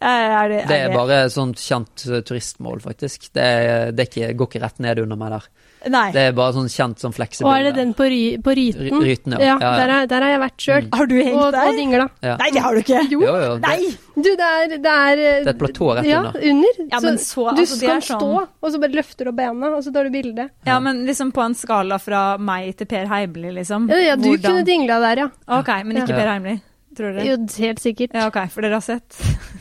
[0.00, 3.26] er, er det, Det er bare et sånt kjent eh, turistmål, faktisk.
[3.34, 3.48] Det,
[3.96, 5.48] det ikke, går ikke rett ned under meg der.
[5.88, 6.10] Nei.
[6.12, 8.82] Det er bare sånn kjent sånn Og fleksibil er det den på, ry, på Ryten?
[8.84, 9.38] Ry- Ryten, ja.
[9.40, 9.54] ja.
[9.56, 9.70] Ja, ja.
[9.80, 10.88] Der, er, der har jeg vært sjøl.
[10.92, 11.70] Har du hengt Og, og der?
[11.78, 12.06] dingla.
[12.26, 12.34] Ja.
[12.42, 13.00] Nei, det har du ikke!
[13.14, 13.36] Jo, jo.
[13.46, 13.78] jo Nei!
[14.20, 16.44] Du, det er Det er, det er et platå rett ja, under.
[16.50, 16.80] under.
[16.92, 19.36] Ja, men så- du altså, er kan sånn- stå, og så bare løfter du opp
[19.40, 20.48] bena, og så tar du bilde.
[20.66, 23.88] Ja, men liksom på en skala fra meg til Per Heimli, liksom.
[23.88, 25.28] Ja, ja, du Hvordan- kunne dingla der, ja.
[25.60, 26.20] Ok, men ikke Ja.
[26.20, 26.60] Per Heimli,
[26.96, 27.24] tror dere?
[27.30, 28.12] Jo, helt sikkert.
[28.12, 29.16] Ja, ok, for dere har sett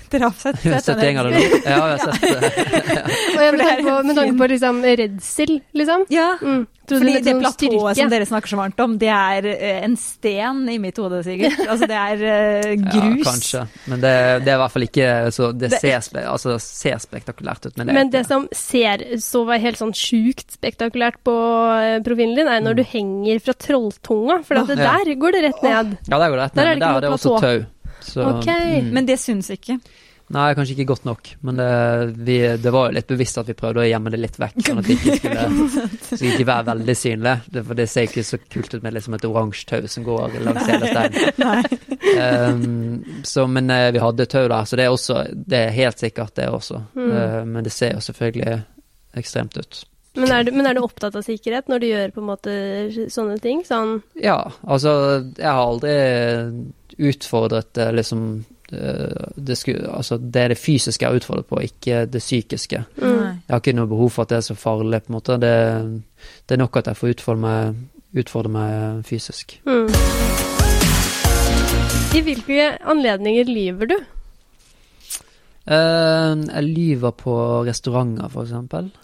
[0.10, 1.62] Dere har sett, sett denne- gjengen det nå.
[1.66, 2.52] Ja, jeg har sett det.
[3.36, 6.06] Og jeg, med tanke på, med tanke på liksom redsel, liksom.
[6.10, 6.68] Ja, Mm.
[6.90, 7.96] Fordi det, det platået styrke.
[8.00, 11.60] som dere snakker så varmt om, det er eh, en sten i mitt hode, sikkert.
[11.70, 13.28] Altså, det er Ja, grus.
[13.28, 13.62] kanskje.
[13.92, 16.98] Men det, det er i hvert fall ikke så Det, Det- ser, spe, altså, ser
[17.04, 21.36] spektakulært ut, men det Men det som ser så var helt sånn sjukt spektakulært på
[21.78, 24.40] eh, profilen din, er når du henger fra Trolltunga.
[24.50, 24.96] For at det Ja.
[24.98, 25.94] der går det rett ned.
[26.10, 27.66] Ja, der går det rett Der ned, er men ikke der er det også tau.
[28.06, 28.48] Så, Ok.
[28.48, 28.94] mm.
[28.96, 29.80] Men det syns ikke.
[30.30, 31.30] Nei, kanskje ikke godt nok.
[31.42, 31.70] Men det,
[32.22, 34.82] vi, det var jo litt bevisst at vi prøvde å gjemme det litt vekk, sånn
[34.82, 35.46] at det ikke skulle
[36.20, 37.34] så ikke være veldig synlig.
[37.50, 40.38] Det, for det ser ikke så kult ut med liksom et oransje tau som går
[40.46, 41.78] langs hele steinen.
[42.10, 46.00] Um, så, men eh, vi hadde tau der, så det er også Det er helt
[46.02, 46.80] sikkert det også.
[46.98, 47.12] Mm.
[47.12, 48.56] Uh, men det ser jo selvfølgelig
[49.20, 49.84] ekstremt ut.
[50.18, 52.54] Men er, du, men er du opptatt av sikkerhet når du gjør på en måte
[53.14, 53.62] sånne ting?
[53.68, 54.94] Sånn Ja, altså
[55.38, 55.98] Jeg har aldri
[57.00, 58.24] utfordret det liksom
[58.74, 62.82] eh, det, skulle, altså, det er det fysiske jeg er utfordret på, ikke det psykiske.
[62.98, 63.40] Mm.
[63.46, 65.40] Jeg har ikke noe behov for at det er så farlig, på en måte.
[65.40, 65.56] Det,
[66.50, 67.80] det er nok at jeg får utfordre meg,
[68.20, 69.56] utfordre meg fysisk.
[69.70, 69.88] Mm.
[72.18, 74.00] I hvilke anledninger lyver du?
[75.70, 77.34] Eh, jeg lyver på
[77.68, 78.90] restauranter, for eksempel.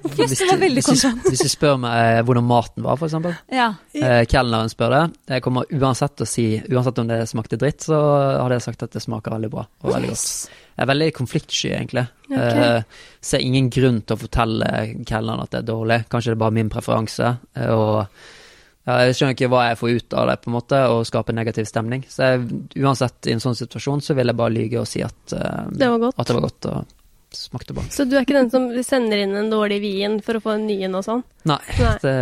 [0.00, 3.34] Hvis, det var veldig hvis, hvis du spør meg hvordan maten var, for eksempel.
[3.52, 3.66] Ja.
[3.92, 5.00] Uh, Kelneren spør det.
[5.34, 7.98] Jeg kommer uansett til å si, uansett om det smakte dritt, så
[8.40, 10.26] hadde jeg sagt at det smaker veldig bra og veldig godt.
[10.72, 12.06] Jeg er veldig konfliktsky, egentlig.
[12.30, 12.80] Okay.
[12.80, 14.70] Uh, ser ingen grunn til å fortelle
[15.08, 16.00] kelneren at det er dårlig.
[16.10, 17.34] Kanskje det er bare min preferanse.
[17.58, 18.39] eh, og
[18.88, 21.68] jeg skjønner ikke hva jeg får ut av det, på en måte, å skape negativ
[21.68, 22.06] stemning.
[22.08, 25.20] Så jeg, uansett, i en sånn situasjon, så vil jeg bare lyge og si at,
[25.34, 26.16] uh, Det var godt.
[26.16, 26.96] at det var godt og
[27.36, 27.84] smakte bra.
[27.92, 30.66] Så du er ikke den som sender inn en dårlig vin for å få en
[30.66, 31.22] ny en og sånn?
[31.46, 31.92] Nei, Nei.
[32.02, 32.14] det,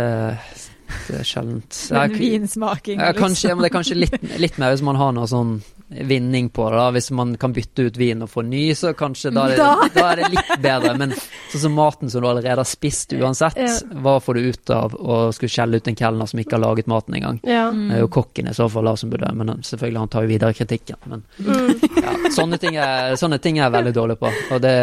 [1.07, 1.81] det er sjeldent.
[1.95, 3.49] Men vinsmaking, Ja, kanskje, liksom.
[3.49, 6.77] ja, det er kanskje litt, litt mer hvis man har noe sånn vinning på det.
[6.77, 9.69] da Hvis man kan bytte ut vin og få ny, så kanskje da er det,
[9.95, 10.91] da er det litt bedre.
[11.01, 11.15] Men
[11.49, 13.57] sånn som maten som du allerede har spist uansett,
[13.97, 16.91] hva får du ut av å skulle skjelle ut en kelner som ikke har laget
[16.91, 17.41] maten engang?
[17.41, 17.71] Ja.
[17.73, 20.33] Det er jo kokken i så fall da som burde Men selvfølgelig han tar jo
[20.35, 21.01] videre kritikken.
[21.09, 21.73] Men Mm.
[22.03, 24.29] ja, sånne, ting er, sånne ting er jeg veldig dårlig på.
[24.53, 24.75] Og det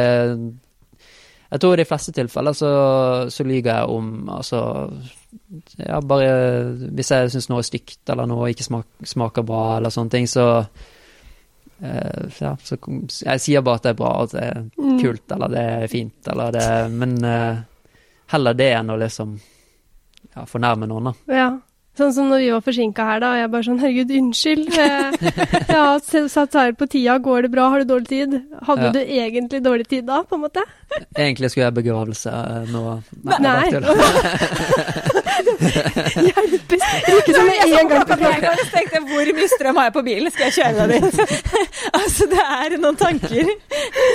[1.51, 2.71] Jeg tror i de fleste tilfeller så,
[3.31, 4.61] så lyver jeg om altså
[5.79, 6.31] Ja, bare
[6.97, 10.27] hvis jeg syns noe er stygt, eller noe ikke smak, smaker bra, eller sånne ting,
[10.31, 10.47] så
[11.77, 12.79] Uh, Ja, så
[13.27, 14.95] jeg sier bare at det er bra, at det er Mm.
[15.03, 17.59] kult, eller det er fint, eller det Men uh,
[18.33, 19.35] heller det enn å liksom
[20.35, 21.35] ja, fornærme noen, da.
[21.37, 21.51] Ja.
[21.97, 24.67] Sånn som når vi var forsinka her, da, og jeg bare sånn Herregud, unnskyld.
[24.77, 28.35] Jeg, har satt her på tida, går det bra, har du dårlig tid?
[28.69, 28.93] Hadde Ja.
[28.93, 30.65] du egentlig dårlig tid da, på en måte?
[31.17, 32.83] Egentlig skulle jeg begravelse eh, nå.
[33.41, 33.71] Nei.
[33.73, 33.89] tull.
[36.27, 36.87] Hjelpes!
[37.17, 40.05] Ikke som med en gang på Jeg bare tenkte hvor mye strøm har jeg på
[40.07, 41.43] bilen, skal jeg kjøre deg dit?
[42.01, 43.53] altså, det er noen tanker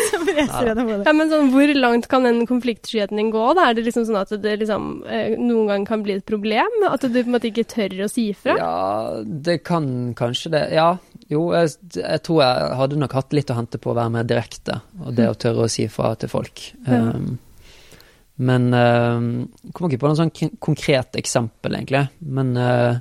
[0.10, 1.05] som reiser gjennom hodet.
[1.07, 3.45] Ja, men sånn, Hvor langt kan den konfliktskyheten din gå?
[3.57, 3.69] da?
[3.69, 6.81] Er det liksom sånn at det liksom, eh, noen gang kan bli et problem?
[6.89, 8.57] At du på en måte ikke tør å si ifra?
[8.60, 10.65] Ja, det kan kanskje det.
[10.75, 10.95] Ja,
[11.31, 14.27] jo, jeg, jeg tror jeg hadde nok hatt litt å hente på å være mer
[14.27, 16.65] direkte, og det å tørre å si fra til folk.
[16.88, 17.07] Ja.
[17.15, 17.38] Um,
[18.41, 19.21] men uh,
[19.62, 22.01] jeg kommer ikke på noe sånn konkret eksempel, egentlig.
[22.25, 22.97] Men, uh,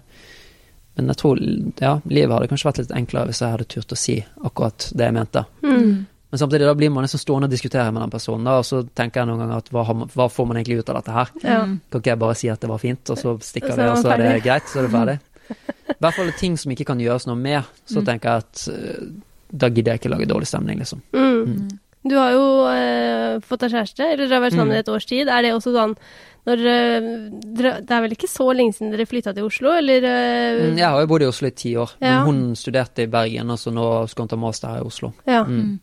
[0.98, 1.40] men jeg tror
[1.81, 5.07] ja, livet hadde kanskje vært litt enklere hvis jeg hadde turt å si akkurat det
[5.09, 5.44] jeg mente.
[5.64, 5.92] Mm.
[6.31, 8.85] Men samtidig da blir man liksom stående og diskutere med den personen, da, og så
[8.87, 9.83] tenker jeg noen ganger at hva,
[10.14, 11.33] hva får man egentlig ut av dette her?
[11.42, 11.57] Ja.
[11.90, 14.12] Kan ikke jeg bare si at det var fint, og så stikker vi, og så
[14.14, 15.16] er det greit, så er det ferdig.
[15.96, 18.07] I hvert fall ting som ikke kan gjøres noe med, så Mm.
[18.12, 19.09] tenker jeg at eh,
[19.50, 21.03] da gidder jeg ikke lage dårlig stemning, liksom.
[21.11, 21.80] Mm.
[22.08, 24.76] Du har jo eh, fått deg kjæreste, eller dere har vært sammen Mm.
[24.78, 25.28] i et års tid.
[25.28, 25.96] Er det også sånn
[26.48, 27.00] når eh,
[27.58, 30.02] dere, Det er vel ikke så lenge siden dere flytta til Oslo, eller?
[30.08, 32.24] eh, Mm, Jeg har jo bodd i Oslo i ti år, Ja.
[32.24, 35.12] men hun studerte i Bergen, og så nå skal hun ta master her i Oslo.
[35.26, 35.44] Ja.
[35.44, 35.78] Mm.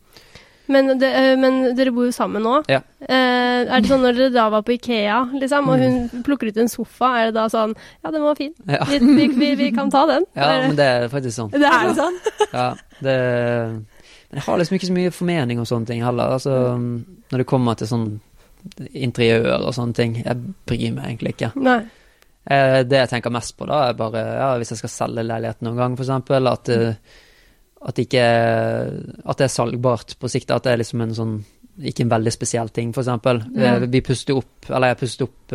[0.70, 2.62] Men, de, eh, men dere bor jo sammen nå.
[2.68, 2.80] Ja.
[3.00, 6.10] Eh, er det sånn når dere da var på Ikea, liksom, og Mm.
[6.10, 8.52] hun plukker ut en sofa, er det da sånn Ja, den var fin.
[8.68, 8.84] Ja.
[8.84, 10.24] Vi, vi, vi, vi kan ta den.
[10.36, 11.50] ja, men det er faktisk sånn.
[11.52, 12.18] det Er jo det sånn.
[12.18, 12.52] sånn?
[12.52, 13.16] Ja, det
[14.30, 16.34] Men jeg har liksom ikke så mye formening om sånne ting heller.
[16.36, 16.54] Altså,
[17.32, 18.08] når det kommer til sånn
[18.92, 20.36] interiør og sånne ting, jeg
[20.68, 21.52] bryr meg egentlig ikke.
[21.64, 21.78] Nei.
[22.48, 25.68] Eh, Det jeg tenker mest på da, er bare ja, hvis jeg skal selge leiligheten
[25.68, 27.16] noen gang, eksempel, at, eh,
[27.88, 28.24] at, ikke,
[29.24, 30.50] at det er salgbart på sikt.
[30.54, 31.38] At det er liksom en sånn
[31.78, 33.38] Ikke en veldig spesiell ting, eksempel.
[33.56, 35.54] Eh, Vi pustet opp, eller jeg pustet opp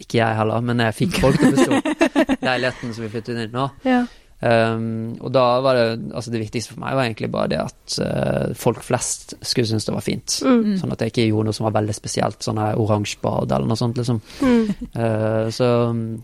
[0.00, 3.38] Ikke jeg heller, men jeg fikk folk til å puste opp leiligheten som vi flyttet
[3.44, 3.68] inn nå.
[3.86, 4.00] Ja.
[4.44, 7.94] Um, og da var det Altså, det viktigste for meg var egentlig bare det at
[8.02, 10.36] uh, folk flest skulle synes det var fint.
[10.44, 10.74] Mm.
[10.80, 13.70] Sånn at jeg ikke gjorde noe som var veldig spesielt, sånn her oransje bad eller
[13.70, 14.20] noe sånt, liksom.
[14.44, 14.90] Mm.
[14.92, 15.68] Uh, så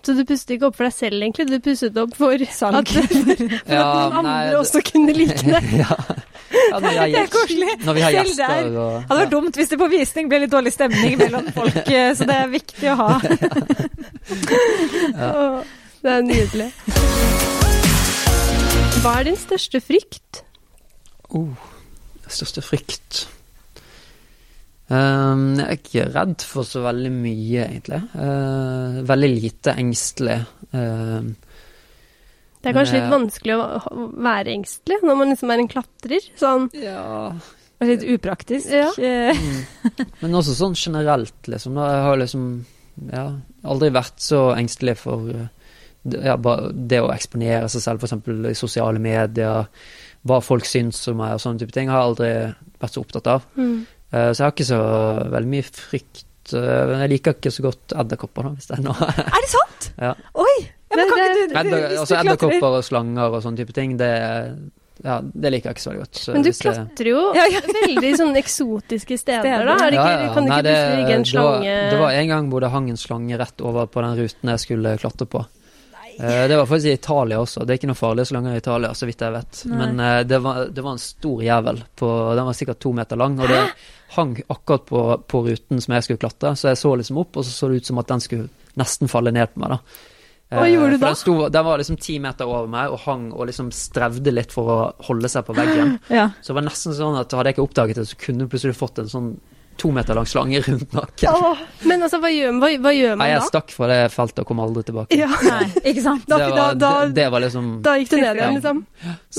[0.04, 1.48] Så du pustet ikke opp for deg selv, egentlig?
[1.48, 2.82] Du pustet opp for Salg.
[2.82, 5.62] at for Ja, at noen andre også kunne like det?
[5.82, 5.88] ja.
[5.88, 7.76] ja, når vi Det er koselig.
[7.86, 10.52] Når vi har gjester og Det hadde vært dumt hvis det på visning ble litt
[10.52, 13.12] dårlig stemning mellom folk, eh, så det er viktig å ha.
[15.16, 15.32] ja.
[16.00, 16.70] Det er nydelig.
[19.00, 20.42] Hva er din største frykt?
[21.36, 21.68] oh,
[22.28, 23.26] Største frykt
[24.90, 28.00] Um, Jeg er ikke redd for så veldig mye, egentlig.
[28.10, 30.40] Uh, veldig lite engstelig.
[30.74, 31.28] Uh,
[32.58, 33.68] Det er kanskje litt eh, vanskelig å
[34.26, 36.26] være engstelig når man liksom er en klatrer.
[36.42, 36.66] Sånn.
[36.74, 38.66] ja Og Litt upraktisk.
[38.74, 38.90] Ja.
[38.98, 40.10] Eh, mm.
[40.24, 41.78] Men også sånn generelt, liksom.
[41.78, 41.86] Da.
[41.94, 42.50] Jeg har liksom
[43.14, 43.24] ja,
[43.62, 45.30] aldri vært så engstelig for
[46.04, 46.36] ja,
[46.72, 48.28] det å eksponere seg selv, f.eks.
[48.50, 49.66] i sosiale medier,
[50.26, 52.30] hva folk syns om meg og sånne type ting, har jeg aldri
[52.80, 53.46] vært så opptatt av.
[53.56, 53.78] Mm.
[54.12, 54.80] Eh, Så jeg har ikke så
[55.36, 56.24] veldig mye frykt.
[56.52, 59.06] Men Jeg liker ikke så godt edderkopper, da, hvis det er noe.
[59.36, 59.90] Er det sant?
[60.00, 60.14] Ja.
[60.34, 60.56] Oi!
[60.90, 63.92] Ja, men kan ikke du, Edder, du altså edderkopper og slanger og sånne type ting,
[64.00, 64.08] det,
[65.04, 66.18] ja, det liker jeg ikke så veldig godt.
[66.24, 67.60] Så Men du klatrer jo Ja, ja.
[67.76, 69.68] veldig sånn eksotiske steder, Steder.
[69.70, 69.76] da.
[69.86, 72.18] Er det Ja, ikke, kan det du ikke ligge en det var, slange det var
[72.18, 75.30] en gang hvor det hang en slange rett over på den ruten jeg skulle klatre
[75.30, 75.44] på.
[76.20, 77.64] Eh, Det var faktisk i Italia også.
[77.64, 79.62] Det er ikke noe farlig så lenge i Italia, så vidt jeg vet.
[79.70, 79.78] Nei.
[79.80, 81.82] Men uh, det var, det var en stor jævel.
[81.96, 83.62] På, den var sikkert to meter lang, og det
[84.16, 86.54] hang akkurat på, på ruten som jeg skulle klatre.
[86.58, 88.48] Så jeg så liksom opp, og så så det ut som at den skulle
[88.80, 90.06] nesten falle ned på meg, da.
[90.50, 91.12] Hva gjorde du da?
[91.12, 94.50] Den, sto, den var liksom ti meter over meg og hang og liksom strevde litt
[94.50, 95.94] for å holde seg på veggen.
[96.10, 96.32] Ja.
[96.42, 98.74] Så det var nesten sånn at hadde jeg ikke oppdaget det, så kunne du plutselig
[98.78, 99.28] fått en sånn
[99.80, 101.32] to meter lang slange rundt nakken.
[101.32, 104.42] Åh, Men altså, hva gjør, hva, hva gjør Nei, man jeg stakk fra det feltet
[104.44, 105.16] og kom aldri tilbake.
[105.18, 106.26] Ja, Nei, ikke sant?
[106.28, 108.56] Da- det, var, da- det, det var liksom da gikk du ned igjen, Ja.
[108.58, 108.82] liksom?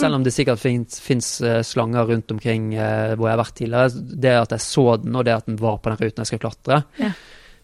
[0.02, 1.30] Selv om det sikkert fins
[1.70, 5.26] slanger rundt omkring eh, hvor jeg har vært tidligere, det at jeg så den, og
[5.30, 7.12] det at den var på den ruten jeg skal klatre, Ja.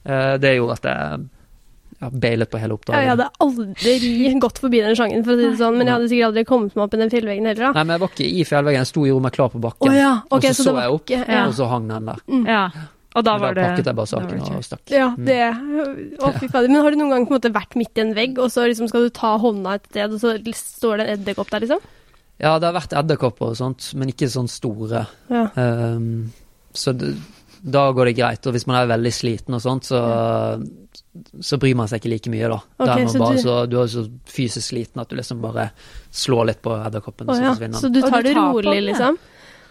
[0.05, 1.25] eh, det gjorde at jeg
[2.01, 5.47] ja, bailet på hele Ja, jeg hadde aldri gått forbi den sjangen, for å si
[5.49, 7.71] det sånn, men jeg hadde sikkert aldri kommet meg opp i den fjellveggen heller, da.
[7.73, 9.87] Nei, men jeg var ikke i fjellveggen, jeg sto og gjorde meg klar på bakken.
[9.87, 11.47] bakken, ja, okay, og så så så var jeg opp, Ja.
[11.47, 12.21] og så hang den der.
[12.53, 12.69] Ja.
[13.17, 14.91] Og da var da det pakket jeg bare saken og stakk.
[14.93, 15.25] Ja, Mm.
[15.25, 16.67] det Å, fy fader.
[16.69, 18.67] Men har du noen gang på en måte vært midt i en vegg, og så
[18.69, 21.79] liksom skal du ta hånda et sted, og så står det en edderkopp der, liksom?
[22.39, 25.07] Ja, det har vært edderkopper og sånt, men ikke sånn store.
[25.31, 25.47] Ja.
[25.55, 26.31] Um,
[26.73, 27.15] så det,
[27.61, 28.47] da går det greit.
[28.47, 30.01] Og hvis man er veldig sliten og sånt, så,
[31.39, 32.59] så bryr man seg ikke like mye, da.
[32.77, 35.41] Okay, er man så bare du- så, du er så fysisk sliten at du liksom
[35.41, 35.71] bare
[36.11, 37.39] slår litt på edderkoppen, oh, ja.
[37.39, 37.81] så forsvinner den.
[37.81, 38.91] Så du tar du det tar rolig, den, ja.
[38.91, 39.19] liksom?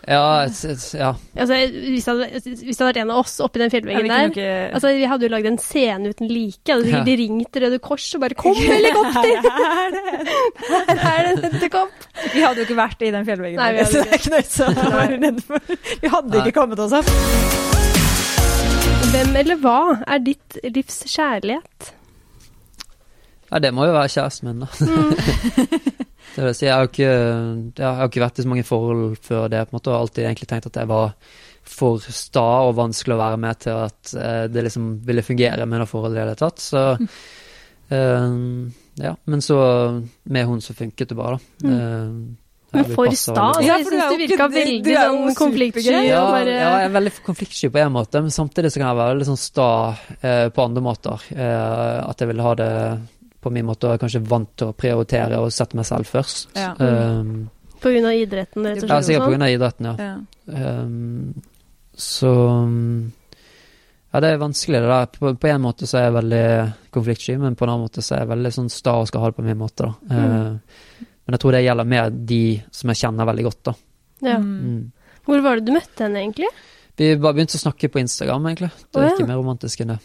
[0.06, 1.08] Ja, et, et, ja.
[1.34, 4.10] Altså, hvis det hadde, hvis det hadde vært en av oss oppi den fjellveggen vi
[4.12, 6.62] der ikke Altså, Vi hadde jo lagd en scene uten like.
[6.62, 7.16] Jeg hadde Ja.
[7.18, 9.50] ringt Røde Kors og bare 'Kom, helikopter!
[11.02, 13.82] Her er det en edderkopp!' Vi hadde jo ikke vært i den fjellveggen, Nei, vi
[13.82, 15.58] hadde så det er ikke noe vits å være redd for.
[16.04, 17.75] Vi hadde ikke kommet oss opp.
[19.12, 21.92] Hvem eller hva er ditt livs kjærlighet?
[23.50, 24.68] ja, det må jo være kjæresten min, da.
[24.80, 25.74] Mm.
[26.36, 27.10] det vil si, jeg har ikke,
[27.78, 30.24] jeg har ikke vært i så mange forhold før det, på en måte, og alltid
[30.24, 31.14] egentlig tenkt at jeg var
[31.66, 35.82] for sta og vanskelig å være med til at eh, det liksom ville fungere med
[35.82, 36.62] det forholdet i det hele tatt.
[36.62, 36.82] Så
[37.96, 38.28] eh,
[39.02, 39.14] ja.
[39.26, 39.58] Men så
[40.30, 41.72] med hun så funket det bare, da.
[41.72, 42.45] Eh,
[42.76, 43.48] Men for sta?
[43.48, 45.96] Altså, Ja, jeg syns du virka veldig sånn konfliktsky.
[46.06, 49.00] ja, bare, ja, jeg er veldig konfliktsky på en måte, men samtidig så kan jeg
[49.00, 49.68] være veldig sånn sta
[50.20, 51.26] eh, på andre måter.
[51.36, 52.70] Eh, at jeg vil ha det
[53.46, 56.48] på min måte, og er kanskje vant til å prioritere og sette meg selv først.
[56.58, 56.72] Ja.
[56.78, 58.90] Um, På grunn av idretten, rett og slett?
[58.90, 60.08] ja, sikkert på grunn av idretten, ja.
[60.50, 60.72] Ja.
[60.82, 61.42] Um,
[61.96, 62.32] så
[64.12, 65.06] Ja, det er vanskelig, det der.
[65.12, 66.44] På, på en måte så er jeg veldig
[66.94, 69.30] konfliktsky, men på en annen måte så er jeg veldig sånn sta og skal ha
[69.30, 69.92] det på min måte, da.
[70.08, 70.22] Mm.
[70.24, 73.76] Eh, men jeg tror det gjelder mer de som jeg kjenner veldig godt, da.
[74.24, 74.38] Ja.
[74.40, 74.50] Mm.
[74.62, 74.82] Mm.
[75.26, 76.50] Hvor var det du møtte henne, egentlig?
[76.96, 78.70] Vi bare begynte å snakke på Instagram, egentlig.
[78.86, 79.16] Det er oh, ja.
[79.16, 79.98] ikke mer romantisk enn det.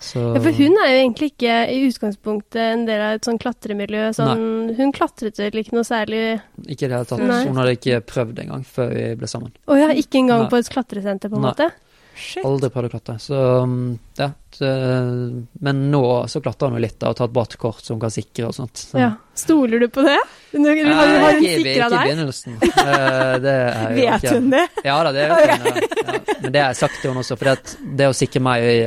[0.00, 3.38] Så Ja, For hun er jo egentlig ikke i utgangspunktet en del av et sånn
[3.42, 4.08] klatremiljø.
[4.16, 6.22] Sånn, hun klatret vel ikke noe særlig
[6.64, 7.22] ikke i det hele tatt.
[7.28, 7.42] Nei.
[7.46, 9.52] Hun hadde ikke prøvd engang før vi ble sammen.
[9.68, 10.50] Å ja, ikke engang Nei.
[10.54, 11.52] på et klatresenter, på en Nei.
[11.52, 11.68] måte?
[12.14, 12.44] Shit.
[12.44, 13.14] Aldri prøvd å klatre.
[13.22, 13.76] Så um,
[14.18, 14.30] ja.
[15.64, 18.50] Men nå så klatrer han jo litt, da, og tar et badekort som kan sikre
[18.50, 18.76] og sånt.
[18.84, 18.98] Så.
[19.00, 19.08] Ja.
[19.38, 20.18] Stoler du på det?
[20.52, 22.58] Du, har, har hun sikra ikke i begynnelsen.
[22.62, 24.62] Eh, det er jo Vet ikke- hun det?
[24.84, 25.80] Ja da, det vet hun.
[26.12, 26.20] ja.
[26.42, 28.78] Men det har jeg sagt til henne også, for det, det å sikre meg i,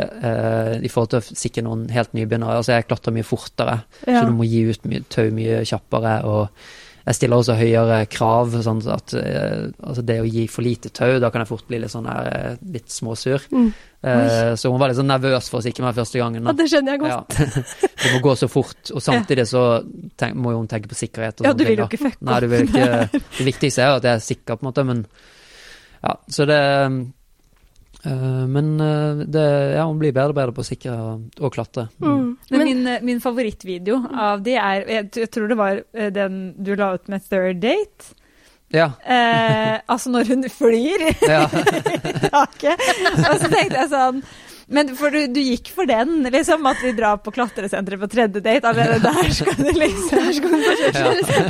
[0.85, 4.33] i forhold til å sikre noen helt nybegynnere Altså, jeg klatrer mye fortere, så du
[4.37, 6.67] må gi ut mye, tau mye kjappere, og
[7.05, 11.19] jeg stiller også høyere krav, sånn at eh, altså det å gi for lite tau,
[11.21, 13.45] da kan jeg fort bli litt sånn her, eh, litt småsur.
[13.53, 13.67] Mm.
[14.01, 16.49] Eh, så hun var litt sånn nervøs for å sikre meg første gangen.
[16.49, 17.37] Ja, det skjønner jeg godt.
[17.37, 17.67] Ja.
[18.01, 19.65] det må gå så fort, og samtidig så
[20.17, 21.45] tenk, må jo hun tenke på sikkerhet.
[21.45, 22.89] Ja, du vil jo ikke fucke Nei, du vil ikke
[23.37, 25.05] Det viktigste er jo at jeg er sikker, på en måte, men
[26.01, 26.61] Ja, så det
[28.05, 30.97] Men øh, det Ja, hun blir bedre og bedre på å sikre
[31.39, 31.87] og, klatre.
[31.97, 32.35] Mm.
[32.51, 36.53] Men, Men, min, min favorittvideo av de er Jeg, jeg tror det var eh, den
[36.57, 38.13] du la ut med Third Date.
[38.73, 38.91] Ja.
[39.05, 41.45] Eh, altså når hun flyr ja.
[42.09, 42.81] i taket.
[43.29, 44.21] Og så tenkte jeg sånn
[44.67, 48.41] men for du, du gikk for den, liksom, at vi drar på klatresenteret på tredje
[48.41, 48.65] date.
[48.69, 51.41] Allerede der skal du liksom der skal du få.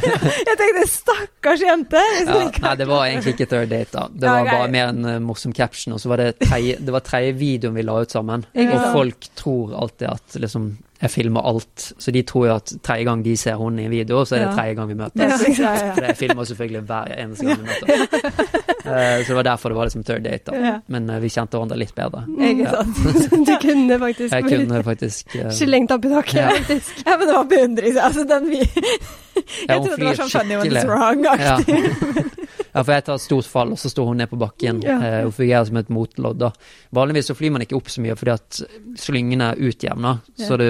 [0.50, 2.02] Jeg tenkte stakkars jente.
[2.26, 4.08] Ja, nei, det var egentlig ikke third date, da.
[4.12, 7.86] Det var bare mer en uh, morsom caption, og så var det tredje, videoen vi
[7.86, 8.44] la ut sammen.
[8.66, 13.04] Og folk tror alltid at liksom jeg filmer alt, så de tror jo at tredje
[13.04, 15.44] gang de ser henne i en video, så er det tredje gang vi møtes.
[15.60, 15.74] Ja.
[15.92, 18.55] For jeg filmer selvfølgelig hver eneste gang vi møtes.
[18.88, 20.56] Eh, så det var derfor det var liksom third date, da.
[20.62, 20.74] Ja.
[20.88, 22.24] Men eh, vi kjente hverandre litt bedre.
[22.50, 23.02] Ikke sant?
[23.50, 26.50] du kunne faktisk Jeg kunne faktisk uh, slengt opp i taket, Ja.
[26.60, 27.02] faktisk.
[27.06, 27.98] Ja, men det var beundring.
[27.98, 28.62] Altså, den vi
[29.70, 31.26] Jeg trodde det var sånn funny when it's wrong.
[32.76, 32.84] Ja.
[32.84, 34.82] for jeg tar et stort fall, og så står hun ned på bakken.
[34.84, 36.40] Eh, hun fungerer som et motlodd.
[36.42, 36.50] da.
[36.96, 38.60] Vanligvis så flyr man ikke opp så mye fordi at
[39.00, 40.46] slyngene er utjevna, Ja.
[40.50, 40.68] så du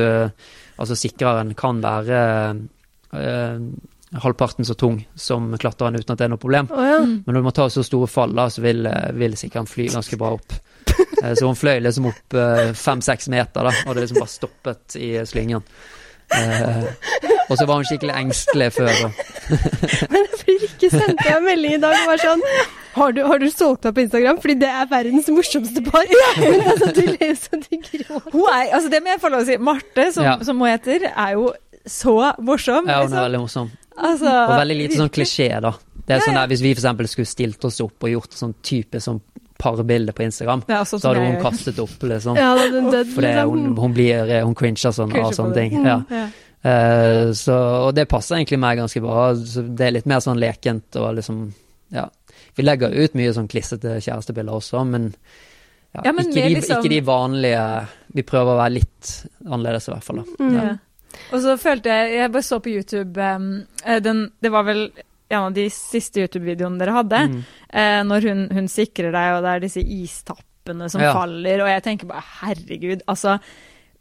[0.75, 2.17] Altså sikreren kan være
[3.15, 3.59] eh,
[4.13, 6.69] halvparten så tung som klatreren uten at det er noe problem.
[6.71, 6.99] Oh, ja.
[7.05, 9.87] Men når man tar så store fall, da, så vil, eh, vil sikkert han fly
[9.95, 10.53] ganske bra opp.
[11.23, 12.35] Eh, Så hun fløy liksom opp
[12.77, 15.63] fem-seks meter, da, og det liksom bare stoppet i slyngen.
[16.33, 16.85] Eh,
[17.49, 18.93] og så var hun skikkelig engstelig før.
[20.13, 22.41] Men Rikke sendte jeg en melding i dag og var sånn
[22.95, 24.37] har du, har du solgt deg på Instagram?
[24.39, 26.05] Fordi det er verdens morsomste par.
[26.39, 28.29] Men altså, du ler så du gråter.
[28.31, 29.57] Hun er, altså det må jeg få lov å si.
[29.69, 30.37] Marte, som, Ja.
[30.47, 31.49] som hun heter, er jo
[31.85, 32.87] så morsom.
[32.87, 33.19] Ja, hun er liksom.
[33.25, 33.73] veldig morsom.
[33.97, 35.71] Altså, Og veldig lite sånn klisjé, da.
[36.05, 38.99] Det er sånn der, Hvis vi eksempel skulle stilt oss opp og gjort sånn type
[39.01, 39.21] sånn
[39.57, 42.35] parbilde på Instagram, Ja, sånn så hadde hun kastet opp, liksom.
[42.37, 43.77] Ja, hun dødd, For hun, liksom.
[43.79, 45.85] hun blir Hun cringer sånn av sånne ting.
[45.85, 46.01] Ja.
[46.11, 46.27] Ja.
[46.65, 47.53] Uh, så,
[47.87, 49.33] og det passer egentlig meg ganske bra.
[49.37, 51.53] Så det er litt mer sånn lekent og liksom
[51.93, 52.07] Ja.
[52.55, 55.13] Vi legger ut mye sånn klissete kjærestebilder også, men,
[55.93, 59.87] ja, Ja, men ikke, de, liksom- ikke de vanlige Vi prøver å være litt annerledes,
[59.87, 60.23] i hvert fall.
[60.39, 60.53] Mm.
[60.55, 60.77] Ja.
[61.31, 63.49] Og så følte jeg Jeg bare så på YouTube um,
[63.85, 64.87] eh, den, Det var vel
[65.29, 67.21] en av de siste YouTube-videoene dere hadde.
[67.31, 67.39] Mm.
[67.73, 71.13] uh, når hun, hun sikrer deg, og det er disse istappene som Ja.
[71.17, 73.39] faller, og jeg tenker bare herregud, altså.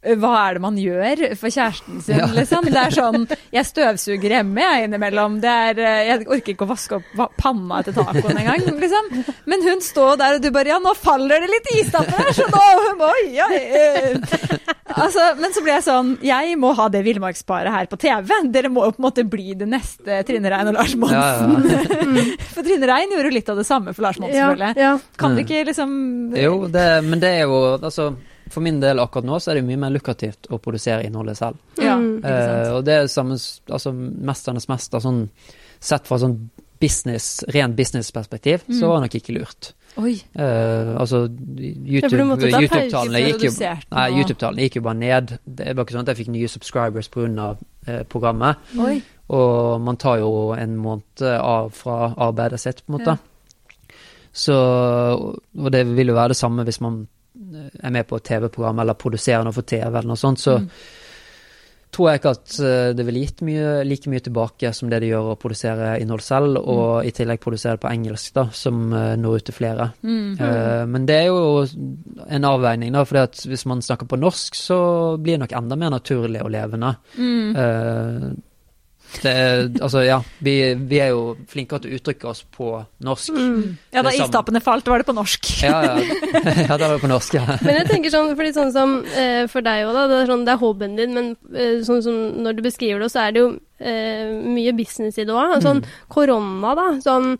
[0.05, 2.27] Hva er det man gjør for kjæresten sin, Ja.
[2.27, 2.65] liksom?
[2.69, 5.39] Det er sånn Jeg støvsuger hjemme, jeg, innimellom.
[5.41, 9.11] Det er, eh, jeg orker ikke å vaske opp panna etter tacoen engang, liksom.
[9.49, 12.45] Men hun står der, og du bare Ja, nå faller det litt istapper her, så
[12.51, 14.17] nå hun oi, Oi, ja, eh.
[14.95, 18.29] Altså, men så ble jeg sånn Jeg må ha det villmarksparet her på TV.
[18.53, 21.65] Dere må jo på en måte bli det neste Trine Rein og Lars Ja, Monsen.
[21.71, 22.37] ja.
[22.53, 24.77] For Trine Rein gjorde jo litt av det samme for Lars Monsen, Ja, føler jeg.
[24.85, 24.93] ja.
[25.17, 25.91] Kan du ikke liksom
[26.37, 28.11] Jo, det, men det er jo altså
[28.49, 31.57] For min del akkurat nå så er det mye mer lukrativt å produsere innholdet selv.
[31.81, 32.23] Ja, Mm.
[32.23, 33.33] Eh, og det er samme
[33.69, 35.29] altså Mesternes mester, sånn
[35.79, 38.79] sett fra sånn business, rent businessperspektiv, Mm.
[38.79, 39.73] så var det nok ikke lurt.
[39.97, 40.21] Oi.
[40.35, 43.59] Eh, altså Ja, YouTube-tallene gikk
[43.91, 44.17] Nei, nå.
[44.19, 45.39] YouTube-tallene gikk jo bare ned.
[45.47, 47.57] Det var ikke sånn at jeg fikk nye subscribers pga.
[47.87, 48.57] Eh, programmet.
[48.77, 49.01] Oi.
[49.29, 53.19] Og man tar jo en måned av fra arbeidet sitt, på en måte.
[54.33, 54.53] Så
[55.57, 57.07] Og det vil jo være det samme hvis man eh,
[57.83, 60.69] er med på et TV-program eller produserer noe for TV eller noe sånt, så Mm.
[61.95, 65.09] tror jeg ikke at eh, det ville gitt mye, like mye tilbake som det det
[65.13, 69.13] gjør å produsere innhold selv, og i tillegg produsere det på engelsk, da, som eh,
[69.15, 69.85] når ut til flere.
[70.03, 70.33] Mm.
[70.41, 71.63] Uh, Men det er jo
[72.27, 74.79] en avveining, da, for hvis man snakker på norsk, så
[75.17, 76.95] blir det nok enda mer naturlig og levende.
[77.15, 78.43] Mm.
[79.23, 80.53] Det er, altså, ja, vi,
[80.89, 82.69] vi er jo flinkere til å uttrykke oss på
[83.05, 83.35] norsk.
[83.35, 83.77] Mm.
[83.93, 85.51] Ja, da det istappene falt, var det på norsk.
[85.63, 85.95] Ja, ja.
[86.69, 87.45] ja, det var på norsk, ja.
[87.65, 90.07] Men jeg tenker sånn, fordi sånn som eh, for deg òg, da.
[90.11, 93.11] Det er, sånn, det er hobbyen din, men eh, sånn som når du beskriver det,
[93.13, 95.57] så er det jo eh, mye business i det òg.
[95.65, 95.93] Sånn Mm.
[96.11, 96.87] korona, da.
[97.03, 97.33] Sånn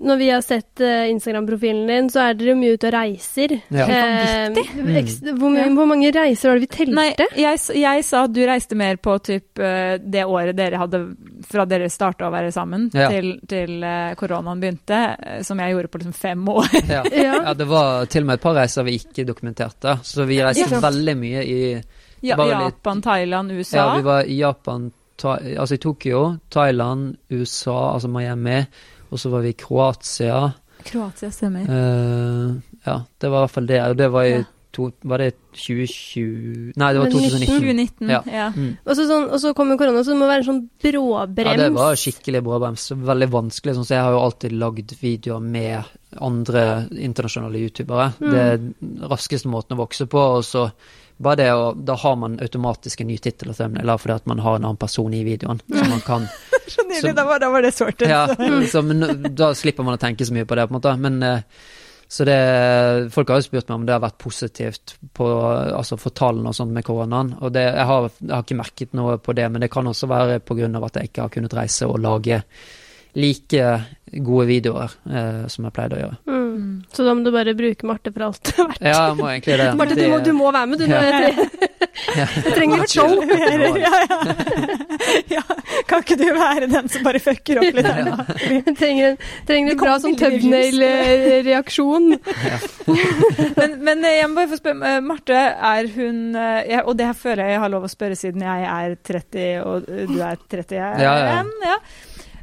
[0.00, 3.54] når vi har sett uh, Instagram-profilen din, så er dere mye ute og reiser.
[3.74, 3.86] Ja.
[3.88, 5.38] Eh, Mm.
[5.38, 6.94] hvor, mye- hvor mange reiser var det vi telte?
[6.94, 11.00] Nei, jeg, jeg sa at du reiste mer på typ eh, det året dere hadde
[11.48, 13.08] fra dere starta å være sammen Ja.
[13.10, 15.00] til, til uh, koronaen begynte,
[15.44, 16.68] som jeg gjorde på liksom fem år.
[16.88, 17.02] Ja.
[17.12, 17.54] Ja.
[17.54, 20.80] det var til og med et par reiser vi ikke dokumenterte, så vi reiste Ja.
[20.80, 21.60] veldig mye i
[22.22, 23.76] Ja, Bare litt- Japan, Thailand, USA.
[23.76, 28.64] Ja, vi var i Japan, ta, altså i Tokyo, Thailand, USA, altså Miami,
[29.10, 30.52] og så var vi i Kroatia.
[30.84, 31.66] Kroatia stemmer.
[31.66, 33.80] Uh, ja, det var i hvert fall det.
[33.90, 34.44] Og det var i Ja.
[34.72, 37.60] to, Var det 2020 Nei, det var Men 2019.
[37.60, 38.10] 2019.
[38.12, 38.20] Ja.
[38.30, 38.52] Ja.
[38.54, 38.76] Mm.
[38.84, 41.56] Og så, sånn, og så kom jo korona, så det må være en sånn bråbrems.
[41.58, 42.86] Ja, det var skikkelig bråbrems.
[43.10, 43.74] Veldig vanskelig.
[43.78, 45.82] Sånn, så jeg har jo alltid lagd videoer med
[46.20, 48.12] andre internasjonale youtubere.
[48.20, 48.30] Mm.
[48.30, 50.24] Det er den raskeste måten å vokse på.
[50.38, 50.68] Og så
[51.18, 54.38] bare det å Da har man automatisk en ny tittel og thumbnail fordi at man
[54.38, 55.60] har en annen person i videoen.
[55.66, 56.28] som man kan
[56.74, 58.10] Så nydelig, da var, da var det sorted.
[58.10, 58.26] Ja,
[58.70, 60.94] så, men da slipper man å tenke så mye på det, på en måte.
[61.00, 61.60] Men eh,
[62.08, 62.38] så det
[63.12, 66.56] Folk har jo spurt meg om det har vært positivt på, altså for tallene og
[66.56, 67.34] sånt med koronaen.
[67.42, 70.08] Og det, jeg, har, jeg har ikke merket noe på det, men det kan også
[70.08, 70.70] være pga.
[70.88, 72.40] at jeg ikke har kunnet reise og lage
[73.18, 73.62] like
[74.24, 76.16] gode videoer eh, som jeg pleide å gjøre.
[76.32, 76.68] Mm.
[76.94, 78.50] Så da må du bare bruke Marte for alt.
[78.80, 79.66] Ja, jeg må egentlig det.
[79.76, 80.86] Marte, du må, du må være med, du.
[80.88, 80.96] Nå.
[80.96, 81.02] Ja.
[81.04, 81.64] Jeg, tre-
[82.14, 82.24] Ja.
[82.30, 83.10] jeg trenger et show.
[83.18, 84.18] ja, ja.
[85.32, 85.40] ja,
[85.90, 87.88] kan ikke du være den som bare fucker opp litt?
[87.90, 88.14] her nå?
[88.38, 92.06] Jeg trenger, en- trenger en bra sånn tubnail-reaksjon.
[93.58, 95.36] Men, men eh, jeg må bare få spørre, eh, Marte,
[95.68, 98.44] er hun eh, jeg, Og det her føler jeg jeg har lov å spørre siden
[98.46, 101.02] jeg er 30 og du er 31.
[101.02, 101.76] Ja, ja.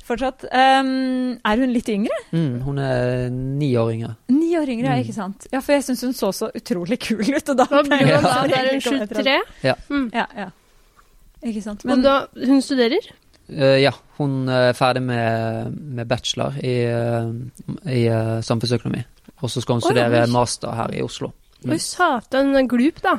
[0.05, 0.07] Ja.
[0.07, 0.43] Fortsatt.
[0.53, 2.13] Um, er hun litt yngre?
[2.31, 4.11] Mm, hun er ni år yngre.
[4.29, 5.01] Ni år yngre, Mm.
[5.03, 5.47] ikke sant?
[5.51, 7.49] Ja, for jeg syns hun så så utrolig kul ut.
[7.49, 8.45] Og da blir hun da?
[8.45, 9.37] er hun 23?
[9.63, 9.73] Ja.
[9.89, 10.09] Mm.
[10.13, 10.49] Ja, ja.
[11.45, 11.85] Ikke sant.
[11.85, 13.09] Men Men da, hun studerer?
[13.49, 17.29] Uh, ja, hun er ferdig med, med bachelor i, uh,
[17.89, 19.03] i uh, samfunnsøkonomi.
[19.41, 20.31] Og så skal hun studere oi.
[20.31, 21.31] master her i Oslo.
[21.67, 23.17] Oi, satan, hun er glup, da.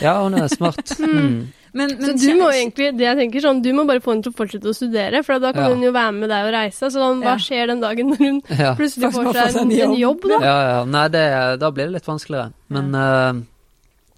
[0.00, 0.96] Ja, hun er smart.
[1.00, 1.52] Mm.
[1.74, 4.30] Men, Så du må egentlig, det jeg tenker sånn, du må bare få henne til
[4.30, 5.72] å fortsette å studere, for da kan Ja.
[5.74, 6.86] hun jo være med deg og reise.
[6.86, 7.36] Så sånn, hva Ja.
[7.42, 8.74] skjer den dagen når hun Ja.
[8.78, 10.38] plutselig får seg en, en jobb, da?
[10.40, 10.84] Ja, ja.
[10.84, 11.24] Nei, det,
[11.58, 12.52] da blir det litt vanskeligere.
[12.70, 13.42] Men uh,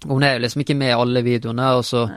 [0.07, 2.07] hun er jo liksom ikke med i alle videoene, og så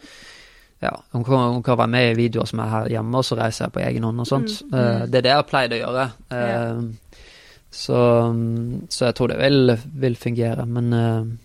[0.83, 3.37] ja, hun kan, hun kan være med i videoer som er her hjemme, og så
[3.37, 4.63] reiser jeg på egen hånd og sånt.
[4.73, 6.07] Eh, det er det jeg har pleid å gjøre.
[6.33, 6.81] Eh,
[7.71, 7.99] så,
[8.89, 11.39] så jeg tror det vil, vil fungere, men.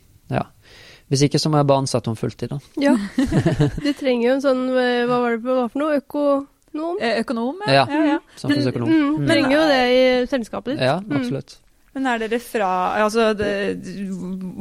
[1.09, 2.59] Hvis ikke så må jeg bare ansette henne fulltid, da.
[2.81, 2.95] Ja.
[3.85, 6.97] Du trenger jo en sånn, eh, hva var det hva for noe, økonom?
[6.99, 7.85] Eh, Økonom, Ja.
[7.87, 7.99] ja.
[8.15, 8.17] ja.
[8.41, 8.89] Samfunnsøkonom.
[8.89, 9.27] Mm, Mm.
[9.29, 10.81] trenger jo det i selskapet ditt.
[10.83, 11.59] Ja, absolutt.
[11.95, 12.67] Men er dere fra
[12.99, 13.51] Altså, det,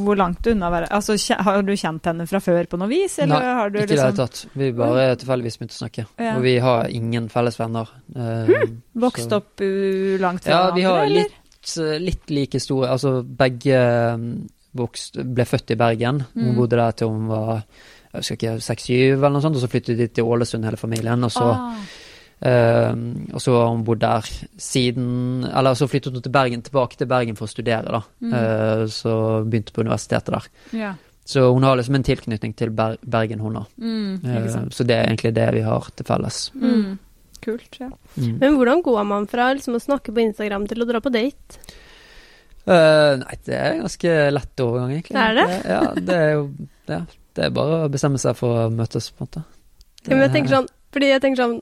[0.05, 3.41] hvor langt unna være Altså, har du kjent henne fra før på noe vis, eller
[3.43, 4.43] Nei, har du Ikke i det liksom hele tatt.
[4.55, 6.05] Vi bare tilfeldigvis begynte å snakke.
[6.23, 6.37] Ja.
[6.37, 7.89] Og vi har ingen felles venner.
[8.15, 9.59] eh, vokst så- opp
[10.23, 11.23] langt fra Ja, vi har hverandre, eller?
[11.25, 12.89] litt, har litt like historie.
[12.91, 13.81] Altså, begge
[14.75, 16.25] mm, vokst, ble født i Bergen.
[16.35, 16.57] Hun Mm.
[16.57, 17.65] bodde der til hun var
[18.15, 21.25] jeg husker ikke, seks-syv eller noe sånt, og så flyttet de til Ålesund hele familien.
[21.25, 21.75] Og så, Ah,
[22.45, 22.93] Uh,
[23.33, 24.27] og så har hun bodd der
[24.59, 28.01] siden Eller så flyttet hun til Bergen, tilbake til Bergen for å studere, da.
[28.21, 28.33] Mm.
[28.35, 30.49] Uh, så begynte på universitetet der.
[30.73, 30.95] ja.
[31.25, 33.67] Så hun har liksom en tilknytning til Ber Bergen, hun òg.
[33.79, 36.51] Mm, uh, så det er egentlig det vi har til felles.
[36.55, 36.99] Mm.
[37.41, 37.79] Kult.
[37.81, 37.89] ja.
[38.19, 38.39] Mm.
[38.41, 41.59] Men hvordan går man fra liksom, å snakke på Instagram til å dra på date?
[42.67, 45.17] Eh, nei, det er en ganske lett overgang, egentlig.
[45.19, 45.59] Det Er det?
[45.69, 46.45] ja, det er jo
[46.89, 47.01] ja,
[47.37, 49.43] Det er bare å bestemme seg for å møtes, på en måte.
[50.07, 51.55] Ja, men jeg tenker sånn, fordi jeg tenker sånn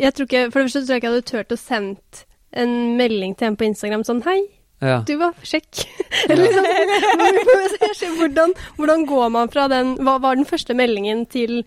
[0.00, 2.22] jeg tror ikke, For det første tror jeg ikke jeg hadde turt å sendt
[2.52, 4.40] en melding til en på Instagram sånn Hei,
[4.82, 5.02] Ja.
[5.06, 5.84] du var sjekk.
[6.28, 11.62] Eller liksom, hvordan, hvordan går man fra den Hva var den første meldingen til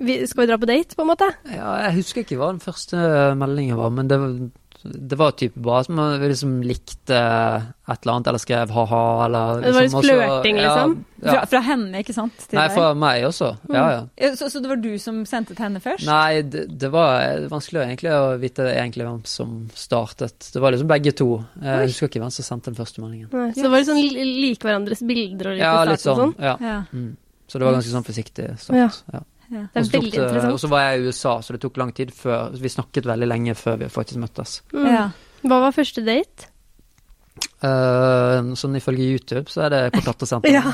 [0.00, 1.28] vi, Skal vi dra på date, på en måte?
[1.52, 2.96] ja, jeg husker ikke hva den første
[3.36, 4.36] meldingen var, men det var,
[4.82, 9.60] det var typ bare som man liksom likte et eller annet, eller skrev ha-ha, eller
[9.60, 10.94] Det var litt liksom, flørting, liksom?
[11.20, 11.46] Ja, Fra, ja.
[11.52, 12.44] fra henne, ikke sant?
[12.48, 13.50] Til Nei, fra meg også.
[13.68, 14.00] Ja, ja.
[14.16, 16.06] Ja, Så, så det var du som sendte til henne først?
[16.08, 20.48] Nei, det, det var vanskelig egentlig å vite egentlig hvem som startet.
[20.54, 21.28] Det var liksom begge to.
[21.60, 23.28] Jeg husker ikke hvem som sendte den første meldingen.
[23.34, 24.00] Nei, så det var litt sånn
[24.46, 26.38] like hverandres bilder og litt Ja, litt sånn, og sånn.
[26.40, 26.56] Ja.
[26.64, 26.78] Ja.
[26.94, 27.10] Mm.
[27.50, 28.56] Så det var ganske sånn forsiktig Ja.
[28.62, 29.02] start.
[29.12, 29.20] Ja.
[29.50, 29.64] Ja.
[29.66, 31.76] Det er også tok veldig det- Og så var jeg i USA, så det tok
[31.76, 34.62] lang tid før Vi snakket veldig lenge før vi faktisk møttes.
[34.72, 34.86] Mm.
[34.86, 35.10] Ja.
[35.42, 36.46] Hva var første date?
[37.60, 40.50] Uh, sånn ifølge YouTube så er det kontaktersenter.
[40.56, 40.64] Ja.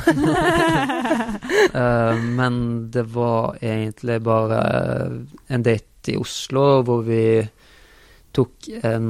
[1.75, 4.61] uh, men det var egentlig bare
[5.49, 7.43] en date i Oslo hvor vi
[8.37, 9.09] tok en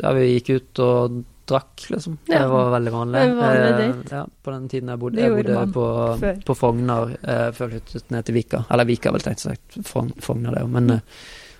[0.00, 2.18] Ja, vi gikk ut og drakk, liksom.
[2.30, 2.38] Ja.
[2.42, 3.20] Det var veldig vanlig.
[3.20, 4.14] En vanlig Eh, date.
[4.16, 5.86] ja, på den tiden jeg bodde, jeg bodde på,
[6.46, 8.64] på Frogner eh, før jeg flyttet ned til Vika.
[8.70, 9.78] Eller Vika, vel tenkt sagt.
[9.88, 10.68] Fognar, det jo.
[10.68, 11.00] Men eh,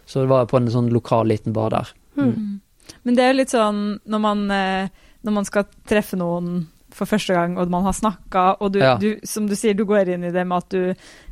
[0.07, 1.93] så det var på en sånn lokal liten bar der.
[2.21, 2.61] Mm.
[3.03, 4.89] Men det er jo litt sånn når man, eh,
[5.25, 8.95] når man skal treffe noen for første gang, og man har snakka, og du, Ja.
[9.03, 10.83] du, som du sier, du går inn i det med at du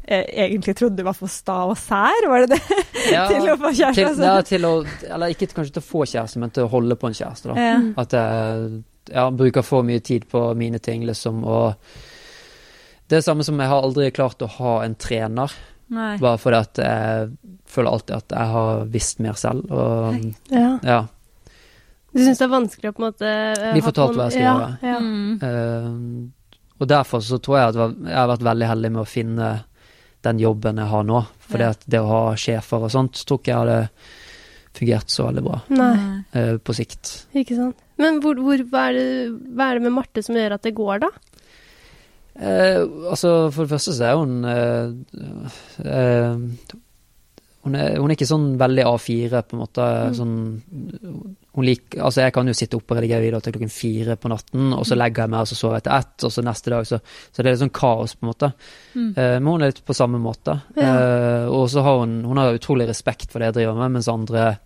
[0.04, 2.78] eh, egentlig trodde du var for sta og sær, var det det?
[3.12, 3.94] Ja, til å få kjæreste?
[4.00, 4.24] til, altså.
[4.26, 4.72] ja, til å
[5.14, 7.68] Eller ikke kanskje til å få kjæreste, men til å holde på en kjæreste, da.
[7.70, 7.76] Ja.
[8.02, 8.82] At jeg
[9.14, 11.74] ja, bruker for mye tid på mine ting, liksom, og
[13.08, 15.52] Det er det samme som jeg har aldri klart å ha en trener,
[15.92, 16.14] Nei.
[16.22, 17.32] bare fordi at jeg
[17.68, 20.16] føler alltid at jeg har visst mer selv, og
[20.50, 20.78] Ja.
[20.82, 21.00] ja.
[22.12, 24.44] Du syns det er vanskelig å på en måte eh, Bli fortalt hva jeg skal
[24.44, 24.72] ja, gjøre.
[24.84, 24.98] Ja.
[25.00, 25.34] Mm.
[25.42, 29.52] Uh, og derfor så tror jeg at jeg har vært veldig heldig med å finne
[30.22, 31.78] den jobben jeg har nå, fordi Ja.
[31.94, 33.78] det å ha sjefer og sånt, tror ikke jeg hadde
[34.72, 35.94] fungert så veldig bra Nei,
[36.38, 37.12] eh, på sikt.
[37.34, 37.82] ikke sant.
[38.00, 39.08] Men hvor, hvor, hva, er det,
[39.52, 41.10] hva er det med Marte som gjør at det går, da?
[42.34, 42.80] Eh,
[43.12, 44.94] altså, for det første så er hun eh,
[45.84, 46.78] eh,
[47.62, 49.84] hun, er, hun er ikke sånn veldig A4, på en måte.
[49.86, 50.14] Mm.
[50.18, 54.30] Sånn, liker, altså jeg kan jo sitte oppe og redigere videoer til klokken fire på
[54.32, 56.72] natten, og så legger jeg meg og så sover jeg til ett, og så neste
[56.74, 58.52] dag så Så det er litt sånn kaos, på en måte.
[58.94, 59.10] Mm.
[59.10, 60.58] Eh, men hun er litt på samme måte.
[60.74, 60.90] Ja.
[60.90, 64.10] Eh, og så har hun Hun har utrolig respekt for det jeg driver med, mens
[64.10, 64.56] andre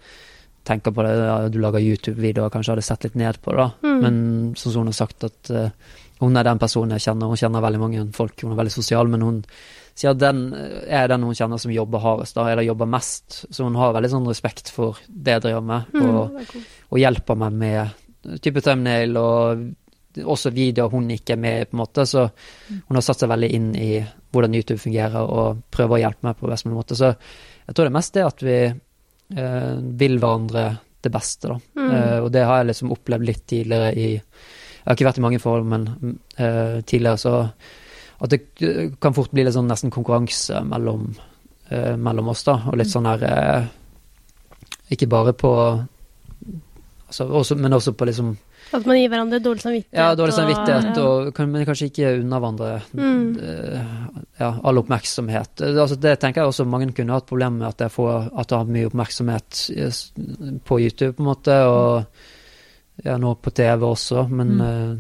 [0.67, 3.71] tenker på det ja, Du lager YouTube-videoer, kanskje hadde sett litt ned på det, da.
[3.87, 4.01] Mm.
[4.03, 4.15] Men
[4.57, 5.69] sånn som hun har sagt at uh,
[6.25, 7.29] hun er den personen jeg kjenner.
[7.31, 9.43] Hun kjenner veldig mange folk, hun er veldig sosial, men hun
[9.97, 13.41] sier at den eh, er den hun kjenner som jobber hardest, da, eller jobber mest.
[13.51, 16.69] Så hun har veldig sånn respekt for det jeg driver med, Mm, og, er cool.
[16.91, 19.67] og hjelper meg med type thumbnail og
[20.17, 22.07] også videoer hun ikke er med i, på en måte.
[22.09, 22.25] Så
[22.89, 23.91] hun har satt seg veldig inn i
[24.33, 26.97] hvordan YouTube fungerer, og prøver å hjelpe meg på best mulig måte.
[26.97, 30.67] Så jeg tror det er mest det at vi eh, vil hverandre
[31.05, 31.59] det beste, da.
[31.77, 31.91] Mm.
[31.93, 35.25] Eh, og det har jeg liksom opplevd litt tidligere i Jeg har ikke vært i
[35.25, 35.87] mange forhold, men
[36.39, 37.35] eh, tidligere så
[38.21, 41.11] At det eh, kan fort bli litt sånn nesten konkurranse mellom,
[41.69, 42.59] eh, mellom oss, da.
[42.71, 43.67] Og litt sånn her eh,
[44.95, 45.53] Ikke bare på
[47.09, 48.37] altså, også, Men også på liksom
[48.75, 49.95] At man gir hverandre dårlig samvittighet.
[49.95, 53.37] Ja, dårlig samvittighet, og, og, men kanskje ikke unna hverandre Mm.
[53.39, 53.83] eh,
[54.41, 55.63] ja, all oppmerksomhet.
[55.69, 58.59] Altså, det tenker jeg også mange kunne hatt problemer med, at jeg får at jeg
[58.59, 59.61] har mye oppmerksomhet
[60.67, 64.91] på YouTube, på en måte, og ja, nå på TV også, men eh,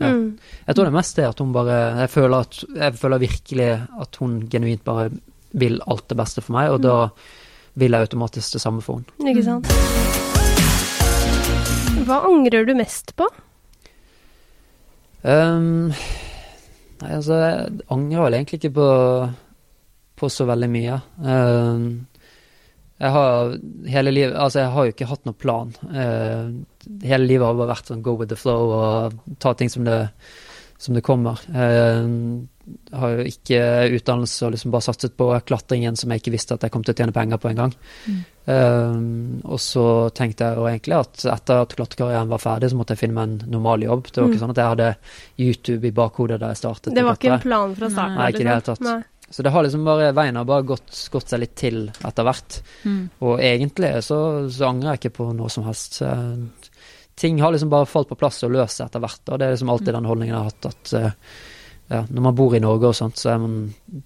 [0.00, 0.10] ja.
[0.12, 0.36] Mm.
[0.66, 3.68] Jeg tror det meste er at hun bare Jeg føler, at, jeg føler virkelig
[4.04, 5.08] at hun genuint bare
[5.56, 6.96] vil alt det beste for meg, og da
[7.80, 9.30] vil jeg automatisk det samme for henne.
[9.32, 9.64] Ikke sant.
[12.06, 13.26] Hva angrer du mest på?
[15.26, 15.88] Um,
[17.00, 18.90] nei, altså, jeg angrer vel egentlig ikke på,
[20.20, 21.00] på så veldig mye.
[21.24, 21.88] Um,
[22.96, 23.54] jeg har
[23.92, 25.72] hele livet Altså, jeg har jo ikke hatt noen plan.
[25.84, 29.84] Uh, hele livet har bare vært sånn go with the flow og ta ting som
[29.84, 29.98] det,
[30.80, 31.42] som det kommer.
[31.52, 32.46] Uh,
[32.96, 33.58] har jo ikke
[33.94, 36.96] utdannelse og liksom bare satset på klatringen som jeg ikke visste at jeg kom til
[36.96, 37.74] å tjene penger på engang.
[38.46, 39.84] Um, og så
[40.14, 43.28] tenkte jeg jo egentlig at etter at klatrekarrieren var ferdig, så måtte jeg finne meg
[43.28, 44.10] en normal jobb.
[44.10, 44.88] Det var ikke sånn at jeg hadde
[45.46, 46.94] YouTube i bakhodet da jeg startet.
[46.96, 48.18] Det var ikke en plan fra starten?
[48.18, 48.80] Nei, ikke i det hele liksom.
[48.80, 48.88] tatt.
[48.88, 49.15] Nei.
[49.30, 52.60] Så det har liksom bare, veien har bare gått, gått seg litt til etter hvert.
[52.86, 53.00] Mm.
[53.26, 54.18] Og egentlig så,
[54.54, 55.98] så angrer jeg ikke på noe som helst.
[56.00, 56.12] Så,
[57.16, 59.22] Ting har liksom bare falt på plass og løst seg etter hvert.
[59.32, 61.14] Og det er liksom alltid den holdningen jeg har hatt, at eh,
[61.88, 63.54] ja, når man bor i Norge og sånt, så er man,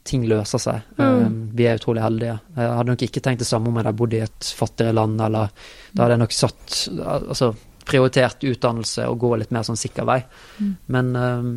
[0.07, 0.85] ting løser seg.
[1.01, 1.25] Eh,
[1.59, 2.37] Vi er utrolig heldige.
[2.55, 5.19] Jeg hadde nok ikke tenkt det samme om jeg hadde bodd i et fattigere land,
[5.27, 5.51] eller
[5.91, 6.79] da hadde jeg nok satt
[7.19, 7.51] Altså
[7.91, 10.21] prioritert utdannelse og gå litt mer sånn sikker vei.
[10.95, 11.51] Men eh,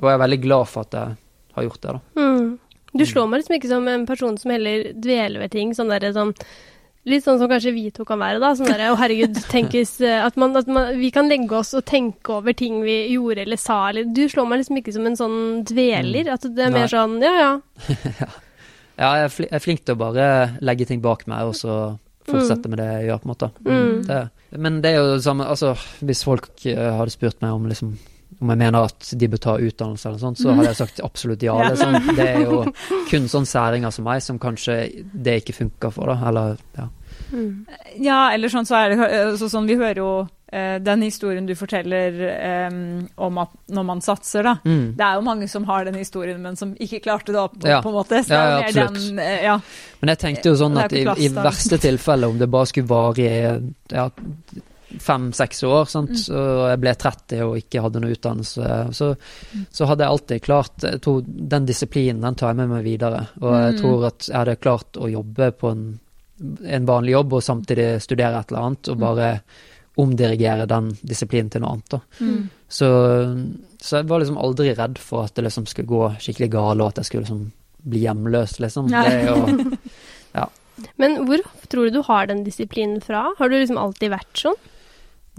[0.00, 1.16] Og jeg er veldig glad for at jeg
[1.54, 2.26] har gjort det, da.
[2.90, 2.98] Mm.
[2.98, 5.72] Du slår meg liksom ikke som en person som heller dveler ved ting.
[5.76, 6.34] Sånn der, sånn
[7.08, 8.50] Litt sånn som kanskje vi to kan være, da.
[8.52, 11.86] Sånn derre å herregud, tenkes eh, At, man, at man, vi kan legge oss og
[11.88, 15.16] tenke over ting vi gjorde eller sa, eller Du slår meg liksom ikke som en
[15.16, 16.28] sånn dveler.
[16.34, 16.82] At det er Nei.
[16.82, 18.30] mer sånn ja ja.
[19.00, 20.24] Ja, jeg er, jeg er flink til å bare
[20.60, 21.76] legge ting bak meg, og så
[22.28, 23.48] fortsette med det jeg gjør, på en måte.
[23.64, 23.94] Mm.
[24.04, 24.18] Det,
[24.60, 25.72] men det er jo det samme Altså,
[26.04, 27.94] hvis folk eh, hadde spurt meg om liksom
[28.40, 31.42] om jeg mener at de bør ta utdannelse eller sånt, så hadde jeg sagt absolutt
[31.44, 31.56] ja.
[31.60, 32.62] Det er, sånn, Det er jo
[33.10, 34.78] kun sånne særinger som meg som kanskje
[35.12, 36.28] det ikke funker for, da.
[36.30, 36.88] Eller ja.
[38.00, 40.08] Ja, eller sånn så er det så sånn Vi hører jo
[40.50, 42.78] eh, den historien du forteller eh,
[43.22, 44.56] om at når man satser, da.
[44.64, 44.96] Mm.
[44.98, 47.78] Det er jo mange som har den historien, men som ikke klarte det opp, Ja.
[47.84, 48.22] på en måte.
[48.26, 48.98] Ja, ja, absolutt.
[49.10, 49.60] den, eh, ja.
[50.00, 53.28] Men jeg tenkte jo sånn at i, i verste tilfelle, om det bare skulle vare
[53.28, 54.08] i ja,
[54.98, 56.10] fem-seks år, sant?
[56.28, 56.36] Mm.
[56.36, 59.10] og jeg ble 30 og ikke hadde noe utdannelse, så,
[59.70, 63.26] så hadde jeg alltid klart jeg tror Den disiplinen den tar jeg med meg videre.
[63.40, 63.80] Og jeg Mm.
[63.80, 65.84] tror at jeg hadde klart å jobbe på en,
[66.64, 69.40] en vanlig jobb og samtidig studere et eller annet, og bare
[70.00, 71.88] omdirigere den disiplinen til noe annet.
[71.90, 72.00] da.
[72.20, 72.48] Mm.
[72.68, 72.88] Så,
[73.82, 76.88] så jeg var liksom aldri redd for at det liksom skulle gå skikkelig galt, og
[76.88, 77.52] at jeg skulle liksom
[77.84, 78.88] bli hjemløs, liksom.
[78.90, 79.38] Jo
[80.96, 83.26] Men hvor tror du du har den disiplinen fra?
[83.38, 84.56] Har du liksom alltid vært sånn?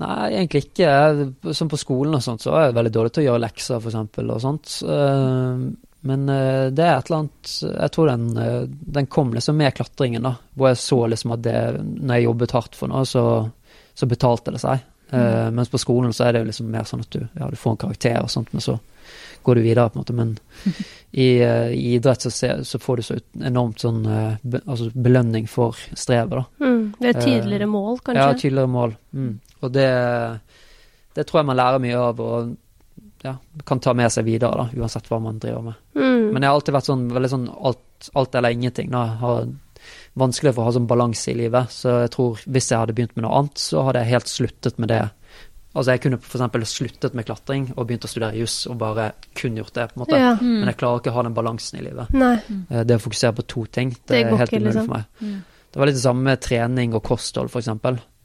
[0.01, 1.53] Nei, egentlig ikke.
[1.53, 3.91] Som på skolen og sånt, så er jeg veldig dårlig til å gjøre lekser, for
[3.91, 4.75] eksempel, og sånt.
[4.81, 5.63] Eh,
[6.01, 8.63] Men eh, det er et eller annet Jeg tror den, eh,
[8.97, 10.31] den kom liksom med klatringen, da.
[10.57, 13.25] Hvor jeg så liksom at det Når jeg jobbet hardt for noe, så,
[13.93, 14.87] så betalte det seg.
[15.11, 15.57] Mm.
[15.57, 17.73] Mens på skolen så er det jo liksom mer sånn at du, ja, du får
[17.73, 18.77] en karakter og sånt, men så
[19.43, 20.15] går du videre, på en måte.
[20.17, 20.33] Men
[21.11, 24.89] i, eh, i idrett så, ser, så får du så enormt sånn eh, be, altså
[24.93, 26.43] belønning for strevet, da.
[26.65, 26.83] Mm.
[26.97, 28.25] Det er et tydeligere mål, kanskje?
[28.25, 28.97] Ja, tydeligere mål.
[29.11, 29.31] Mm.
[29.61, 29.87] Og det,
[31.17, 32.53] det tror jeg man lærer mye av, og
[33.21, 33.35] ja,
[33.67, 35.81] kan ta med seg videre, da, uansett hva man driver med.
[35.97, 36.31] Mm.
[36.31, 38.89] Men jeg har alltid vært sånn veldig sånn alt, alt eller ingenting.
[38.93, 39.03] Da.
[39.11, 39.51] Jeg har
[40.21, 43.17] vanskelig for å ha sånn balanse i livet, så jeg tror hvis jeg hadde begynt
[43.17, 45.03] med noe annet, så hadde jeg helt sluttet med det.
[45.75, 46.69] Altså Jeg kunne f.eks.
[46.73, 49.85] sluttet med klatring og begynt å studere juss og bare kun gjort det.
[49.93, 50.17] på en måte.
[50.19, 50.33] Ja.
[50.41, 52.11] Men jeg klarer ikke å ha den balansen i livet.
[52.13, 52.35] Nei.
[52.69, 54.85] Eh, Det å fokusere på to ting, det, Det er helt umulig liksom.
[54.87, 55.05] for meg.
[55.21, 55.43] Mm.
[55.71, 57.69] Det var litt det samme med trening og kosthold, f.eks.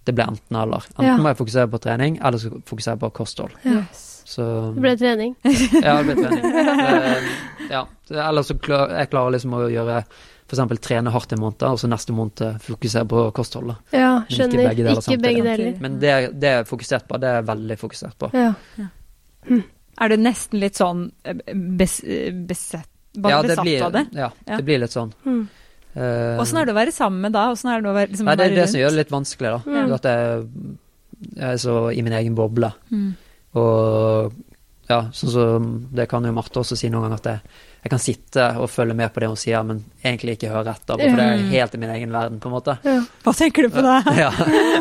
[0.06, 0.82] Det ble enten eller.
[0.98, 1.16] Enten Ja.
[1.18, 3.50] må jeg fokusere på trening, eller så fokusere på kosthold.
[3.64, 4.22] Yes.
[4.26, 5.36] Så Det ble trening.
[5.44, 6.42] Ja, det ble trening.
[6.86, 7.86] Eh, ja.
[8.10, 10.04] Eller så klar, jeg klarer liksom å gjøre
[10.46, 10.80] f.eks.
[10.80, 13.76] trene hardt en måned, og så neste måned fokusere på kostholdet.
[13.92, 14.62] Ja, ikke skjønner.
[14.68, 15.80] begge deler Ikke begge deler.
[15.82, 18.30] Men det, det er fokusert på, det er veldig fokusert på.
[18.36, 18.52] Ja.
[19.96, 24.04] Er du nesten litt sånn eh, bes, eh, besett, bare Ja, besatt blir, av det?
[24.12, 24.56] ja, Ja.
[24.58, 25.12] det blir litt sånn.
[25.24, 25.44] Mm.
[25.96, 27.46] Eh, Åssen er det å være sammen med da?
[27.54, 29.14] Åssen er det å være, liksom, Nei, det er det det som gjør det litt
[29.14, 29.60] vanskelig, da.
[29.72, 29.94] Mm.
[29.96, 30.50] At jeg,
[31.38, 32.72] jeg er så i min egen boble.
[32.92, 33.06] Mm.
[33.56, 34.34] Og
[34.88, 37.40] ja, sånn som det kan jo Marte også si noen ganger, at jeg,
[37.86, 40.94] jeg kan sitte og følge med på det hun sier, men egentlig ikke høre etter,
[40.94, 41.48] for det er Mm.
[41.50, 42.78] helt i min egen verden, på en måte.
[42.86, 43.00] Ja.
[43.24, 43.96] Hva tenker du på da?
[44.22, 44.30] Ja.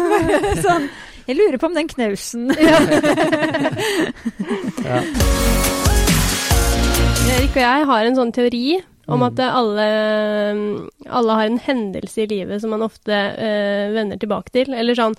[0.67, 0.89] sånn,
[1.27, 2.51] jeg lurer på om den knausen
[4.85, 5.01] ja.
[7.35, 8.77] Erik og jeg har en sånn teori
[9.07, 9.25] om Mm.
[9.27, 9.85] at alle,
[11.13, 14.73] alle har en hendelse i livet som man ofte øh, vender tilbake til.
[14.73, 15.13] Eller sånn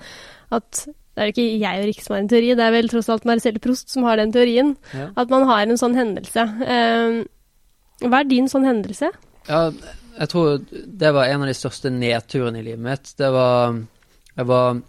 [0.51, 2.89] at Det er jo ikke jeg og Rikke som har en teori, det er vel
[2.93, 4.75] tross alt Marcelle Prost som har den teorien.
[4.93, 5.07] Ja.
[5.17, 6.45] At man har en sånn hendelse.
[6.61, 7.23] Eh,
[8.05, 9.09] hva er din sånn hendelse?
[9.49, 9.63] Ja,
[10.19, 13.15] jeg tror det var en av de største nedturene i livet mitt.
[13.17, 13.79] Det var
[14.37, 14.83] Jeg var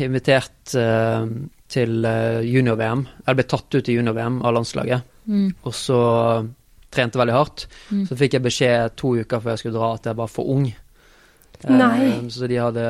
[0.05, 1.27] invitert eh,
[1.71, 3.05] til eh, junior-VM.
[3.25, 5.47] Jeg ble tatt ut i junior-VM av landslaget, Mm.
[5.65, 5.95] og så
[6.93, 7.63] trente veldig hardt.
[7.89, 8.03] Mm.
[8.05, 10.67] Så fikk jeg beskjed to uker før jeg skulle dra at jeg var for ung.
[11.63, 12.29] Eh, Nei.
[12.29, 12.87] Så de hadde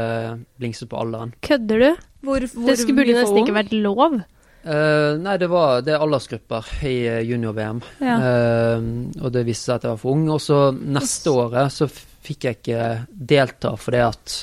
[0.59, 1.33] blingset på alderen.
[1.45, 2.07] Kødder du?
[2.25, 3.45] Hvor, hvor det skulle burde nesten ung?
[3.45, 4.21] ikke vært lov.
[4.65, 7.83] Uh, nei, det var det er aldersgrupper i eh, junior-VM.
[8.01, 8.15] Ja.
[8.17, 8.87] Uh,
[9.21, 10.25] og det viste seg at jeg var for ung.
[10.33, 11.89] Og så neste året så
[12.25, 14.39] fikk jeg ikke delta fordi at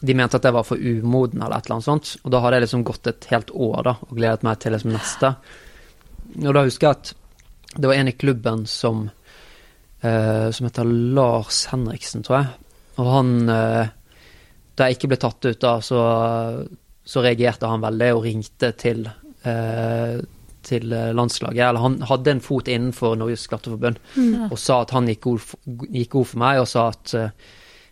[0.00, 2.12] de mente at jeg var for umoden eller et eller annet sånt.
[2.22, 4.94] Og da hadde jeg liksom gått et helt år da og gledet meg til liksom
[4.94, 5.32] neste.
[6.38, 7.12] Og da husker jeg at
[7.80, 9.08] det var en i klubben som
[10.04, 10.86] uh, som heter
[11.18, 12.69] Lars Henriksen, tror jeg.
[13.00, 13.96] Og han eh,
[14.76, 16.04] Da jeg ikke ble tatt ut da, så
[17.10, 19.08] så reagerte han veldig og ringte til,
[19.48, 20.20] eh,
[20.62, 21.62] til landslaget.
[21.68, 23.98] Eller han hadde en fot innenfor Norges Klatreforbund
[24.50, 25.48] og sa at han gikk god,
[25.88, 27.32] gikk god for meg, og sa at eh,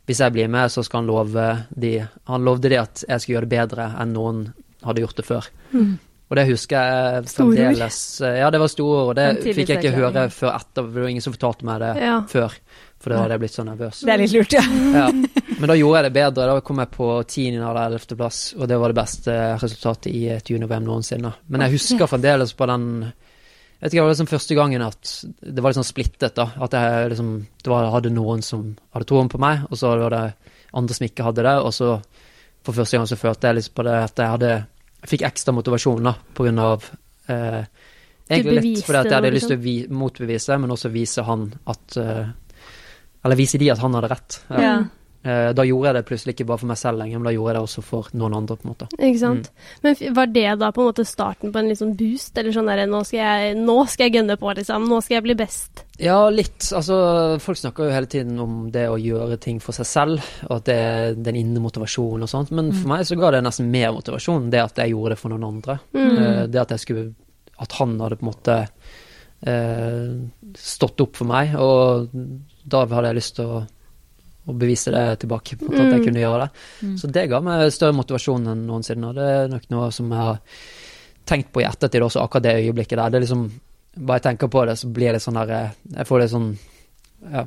[0.09, 3.35] hvis jeg blir med, så skal han love de Han lovde de at jeg skulle
[3.39, 4.45] gjøre det bedre enn noen
[4.87, 5.51] hadde gjort det før.
[6.29, 7.99] Og det husker jeg fremdeles.
[8.21, 10.85] Ja, det var store ord, det fikk jeg ikke høre før etter.
[10.85, 12.19] Det var ingen som fortalte meg det Ja.
[12.29, 12.53] før,
[13.01, 14.01] for da hadde jeg blitt så nervøs.
[14.05, 14.61] Det er litt lurt, ja.
[14.93, 15.07] Ja.
[15.59, 16.47] Men da gjorde jeg det bedre.
[16.53, 17.47] Da kom jeg på 10.
[17.57, 18.17] eller 11.
[18.21, 21.33] plass, og det var det beste resultatet i et junior-VM noensinne.
[21.49, 23.13] Men jeg husker fremdeles på den
[23.79, 25.11] jeg vet ikke, Det var liksom første gangen at
[25.55, 26.35] det var sånn splittet.
[26.35, 29.97] da, At jeg liksom, det var, hadde noen som hadde troen på meg, og så
[29.97, 30.35] var det
[30.75, 31.57] andre som ikke hadde det.
[31.63, 32.03] Og så
[32.65, 34.67] for første gang så følte jeg liksom på det at jeg hadde
[35.03, 36.85] jeg fikk ekstra motivasjon da, på grunn av
[37.31, 37.63] eh,
[38.29, 41.97] Egentlig litt fordi jeg hadde lyst til å vi, motbevise, men også vise han at
[41.97, 42.27] eh,
[43.25, 44.41] Eller vise de at han hadde rett.
[44.53, 44.75] Ja.
[45.29, 47.53] Eh, Da gjorde jeg det plutselig ikke bare for meg selv lenger, men da gjorde
[47.53, 48.57] jeg det også for noen andre.
[48.57, 48.89] på en måte.
[48.97, 49.51] Ikke sant?
[49.85, 52.39] Men var det da på en måte starten på en litt sånn boost?
[52.39, 53.03] Eller sånn derre nå,
[53.59, 54.89] nå skal jeg gønne på, liksom.
[54.89, 55.85] Nå skal jeg bli best.
[55.99, 56.71] Ja, litt.
[56.73, 60.61] Altså, folk snakker jo hele tiden om det å gjøre ting for seg selv, og
[60.61, 63.71] at det er den indre motivasjonen og sånt, men for meg så ga det nesten
[63.71, 65.81] mer motivasjon, det at jeg gjorde det for noen andre.
[65.93, 66.51] Mm.
[66.51, 67.09] Det at jeg skulle
[67.59, 68.55] At han hadde på en måte
[69.43, 70.13] eh,
[70.55, 72.13] stått opp for meg, og
[72.65, 73.65] da hadde jeg lyst til å
[74.49, 76.93] å bevise det tilbake, på at jeg kunne gjøre det.
[77.01, 80.25] Så det ga meg større motivasjon enn noensinne, og det er nok noe som jeg
[80.25, 80.43] har
[81.29, 83.13] tenkt på i ettertid også, akkurat det øyeblikket der.
[83.13, 83.47] Det er liksom,
[83.99, 86.47] bare jeg tenker på det, så blir det sånn der eh, Jeg får det sånn
[87.33, 87.43] ja,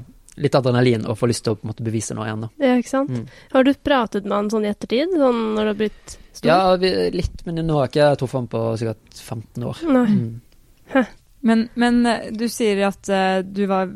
[0.46, 2.52] litt adrenalin og får lyst til å på en måte bevise noe igjen, da.
[2.62, 3.16] Ja, ikke sant?
[3.16, 3.42] Mm.
[3.56, 5.16] Har du pratet med han sånn i ettertid?
[5.18, 6.46] Sånn når du har blitt stor?
[6.48, 9.84] Ja, vi, litt, men nå har jeg ikke truffet han på sikkert 15 år.
[9.98, 10.08] Nei.
[10.12, 11.10] Mm.
[11.42, 13.90] Men, men eh, du sier at uh, du var,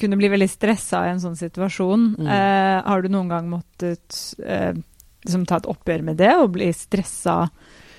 [0.00, 2.08] kunne bli veldig stressa i en sånn situasjon.
[2.18, 2.26] Mm.
[2.26, 4.72] Uh, har du noen gang måttet uh,
[5.24, 7.44] liksom ta et oppgjør med det og bli stressa?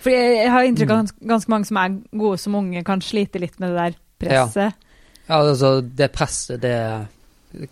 [0.03, 1.07] For jeg, jeg har inntrykk av Mm.
[1.07, 4.85] at ganske mange som er gode som unge, kan slite litt med det der presset.
[5.29, 6.75] Ja, altså, det presset, det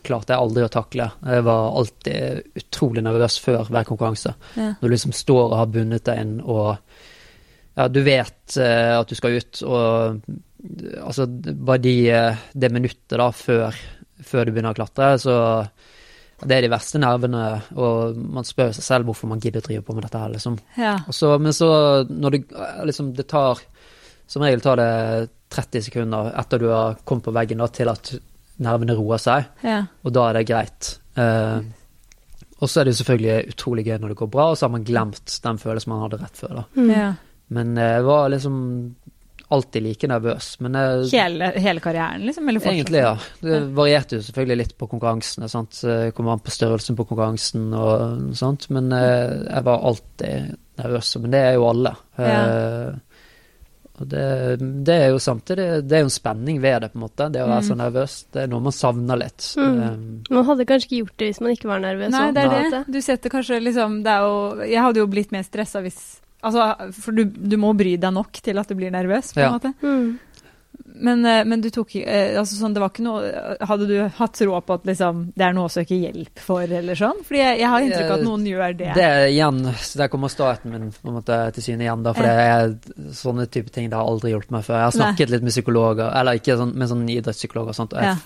[0.07, 1.11] klarte jeg aldri å takle.
[1.27, 4.33] Jeg var alltid utrolig nervøs før hver konkurranse.
[4.55, 4.73] Ja.
[4.79, 6.75] Når du liksom står og har bundet deg inn, og
[7.77, 10.21] ja, du vet at du skal ut, og
[11.03, 13.77] altså, bare de, eh, det minuttet da før,
[14.25, 15.37] før du begynner å klatre, så
[16.45, 17.43] det er de verste nervene,
[17.81, 20.59] og man spør seg selv hvorfor man gidder å drive på med dette her, liksom.
[20.77, 20.93] Ja.
[21.09, 21.69] Så, men så,
[22.09, 22.37] når du
[22.85, 23.63] liksom Det tar
[24.29, 24.91] Som regel tar det
[25.55, 28.11] 30 sekunder etter du har kommet på veggen, da, til at
[28.59, 29.77] nervene roer seg, ja.
[30.03, 30.89] og da er det greit.
[31.15, 31.63] Uh,
[32.57, 34.83] og så er det selvfølgelig utrolig gøy når det går bra, og så har man
[34.83, 36.59] glemt den følelsen man hadde rett før.
[36.59, 36.65] da.
[36.75, 36.91] Mm.
[36.91, 37.07] ja.
[37.55, 38.57] Men det var liksom
[39.49, 40.49] alltid like nervøs.
[40.59, 42.49] Men jeg, Hele, hele karrieren, liksom?
[42.49, 43.13] Eller egentlig, ja.
[43.39, 45.47] Det varierte jo selvfølgelig litt på konkurransene.
[45.51, 45.79] sant?
[45.83, 48.69] Det Kom an på størrelsen på konkurransen og sånt.
[48.75, 51.13] Men eh, jeg var alltid nervøs.
[51.23, 51.93] Men det er jo alle.
[52.17, 52.41] Ja.
[53.97, 54.25] og det,
[54.85, 57.29] det er jo samtidig Det er jo en spenning ved det, på en måte.
[57.33, 58.19] Det å være så nervøs.
[58.33, 59.47] Det er noe man savner litt.
[59.57, 59.81] Mm.
[59.81, 62.11] Um, Man hadde kanskje ikke gjort det hvis man ikke var nervøs.
[62.13, 62.83] Nei, det er det.
[62.93, 64.37] Du setter kanskje liksom det er jo,
[64.67, 66.01] Jeg hadde jo blitt mer stressa hvis
[66.43, 69.45] Altså, for du, du må bry deg nok til at du blir nervøs, på en
[69.47, 69.51] Ja.
[69.57, 69.73] måte.
[69.81, 70.19] Mm.
[70.99, 74.33] Men, eh, men du tok eh, altså sånn, det var ikke noe Hadde du hatt
[74.37, 77.19] tro på at liksom, det er noe å søke hjelp for, eller sånn?
[77.25, 78.91] Fordi jeg, jeg har inntrykk av at noen gjør det.
[78.97, 82.03] Det er igjen, så Der kommer statusen min på en måte til syne igjen.
[82.05, 84.79] da, For det er sånne type ting det har aldri hjulpet meg før.
[84.79, 88.01] Jeg har snakket litt med psykologer, eller ikke sånn, med sånn idrettspsykologer og sånt, og
[88.01, 88.17] jeg Ja.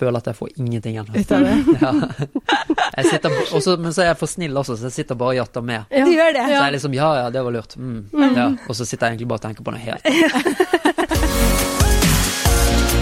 [0.00, 1.10] Føler at jeg får ingenting igjen.
[1.14, 1.54] Ut av det.
[1.80, 3.04] Ja.
[3.06, 5.62] Sitter, også, men så er jeg for snill også, så jeg sitter bare og jatter
[5.64, 5.86] med.
[5.94, 6.04] Ja.
[6.04, 6.42] Du gjør det.
[6.44, 7.76] Så jeg er liksom Ja, ja, det var lurt.
[7.80, 8.00] Mm.
[8.36, 8.48] Ja.
[8.66, 11.30] Og så sitter jeg egentlig bare og tenker på noe helt annet.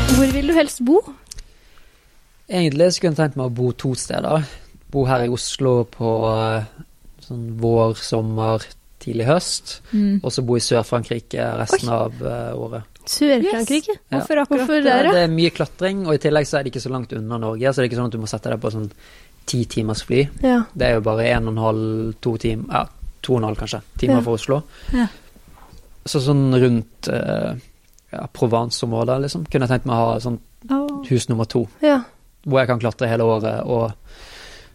[0.18, 0.98] Hvor vil du helst bo?
[2.48, 4.46] Egentlig skulle jeg tenkt meg å bo to steder.
[4.90, 6.64] bo her i Oslo på eh,
[7.26, 8.64] sånn vår, sommer,
[9.02, 9.78] tidlig høst.
[9.92, 10.20] Mm.
[10.22, 12.88] Og så bo i Sør-Frankrike resten av eh, året.
[13.08, 13.94] Sør-Frankrike.
[14.12, 15.12] Hvorfor akkurat Hvorfor der, det?
[15.16, 17.72] Det er mye klatring, og i tillegg så er det ikke så langt unna Norge.
[17.72, 18.90] Så det er ikke sånn at du må sette deg på sånn
[19.48, 20.20] ti timers fly.
[20.44, 20.58] Ja.
[20.74, 22.84] Det er jo bare en og en halv, to timer Ja,
[23.24, 24.26] to og en halv kanskje, timer Ja.
[24.26, 24.60] fra Oslo.
[24.92, 25.06] Ja.
[26.08, 27.54] Så sånn rundt uh,
[28.12, 30.38] ja, Provence-området, liksom, kunne jeg tenkt meg å ha sånn
[31.08, 31.66] hus nummer to.
[31.84, 32.00] ja.
[32.48, 33.90] Hvor jeg kan klatre hele året og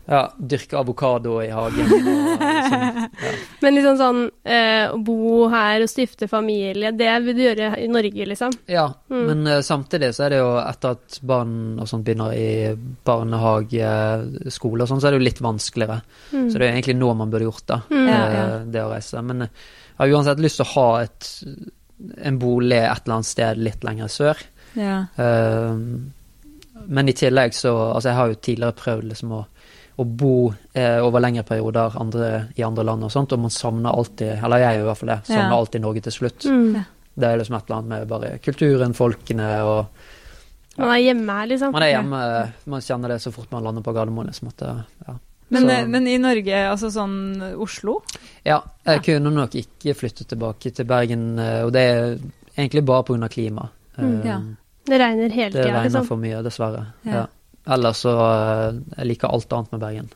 [0.06, 1.94] ja, dyrke avokado i hagen.
[1.96, 2.44] Og,
[3.22, 3.32] ja.
[3.64, 7.88] Men liksom sånn eh, å bo her og stifte familie, det vil du gjøre i
[7.92, 8.56] Norge, liksom?
[8.68, 9.26] ja, Mm.
[9.28, 12.48] men eh, samtidig så er det jo etter at barn og sånt begynner i
[13.06, 13.92] barnehage,
[14.52, 16.00] skole og sånn, så er det jo litt vanskeligere.
[16.34, 16.48] Mm.
[16.50, 18.08] Så det er jo egentlig nå man burde gjort det, Mm.
[18.10, 19.22] Ja, eh, det å reise.
[19.22, 19.48] Men eh,
[19.94, 21.30] jeg har uansett lyst til å ha et,
[22.26, 24.42] en bolig et eller annet sted litt lenger sør.
[24.76, 24.98] Ja.
[25.16, 25.78] Eh,
[26.88, 29.44] men i tillegg så Altså, jeg har jo tidligere prøvd liksom å,
[29.98, 33.94] å bo eh, over lengre perioder andre, i andre land og sånt, og man savner
[33.94, 35.20] alltid Eller jeg gjør i hvert fall det.
[35.28, 35.58] Savner Ja.
[35.60, 36.46] alltid Norge til slutt.
[36.46, 36.86] Mm.
[37.16, 39.86] Det er liksom et eller annet med bare kulturen, folkene og
[40.78, 41.72] Man er hjemme her, liksom.
[41.72, 42.22] Man er hjemme,
[42.66, 44.26] man kjenner det så fort man lander på Gardermoen.
[44.32, 44.72] Liksom at det,
[45.08, 45.14] ja.
[45.54, 48.00] Men, eh, men i Norge, altså sånn Oslo?
[48.44, 52.18] ja, jeg kunne nok ikke flytte tilbake til Bergen, eh, og det er
[52.58, 53.30] egentlig bare pga.
[53.30, 53.70] klimaet.
[53.98, 54.40] Mm, Eh, ja.
[54.86, 56.08] Det regner hele Det regner liksom.
[56.08, 56.86] for mye, dessverre.
[57.06, 57.28] Ja.
[57.68, 60.10] Ellers så eh, Jeg liker alt annet med Bergen.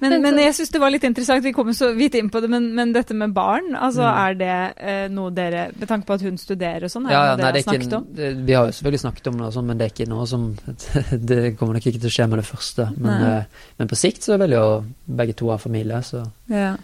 [0.00, 2.40] Men, Men men jeg syns det var litt interessant, vi kommer så vidt inn på
[2.42, 4.18] det, men, men dette med barn, altså Mm.
[4.22, 7.20] er det eh, noe dere Med tanke på at hun studerer og sånn, er Ja,
[7.26, 8.06] ja, det noe dere er har ikke, snakket om?
[8.16, 10.26] det- vi har jo selvfølgelig snakket om det, og sånn, men det er ikke noe
[10.26, 10.56] som
[11.30, 12.88] Det kommer nok ikke til å skje med det første.
[12.96, 13.44] Men, eh,
[13.78, 14.64] men på sikt så vil jo
[15.06, 16.76] begge to ha familie, så Ja.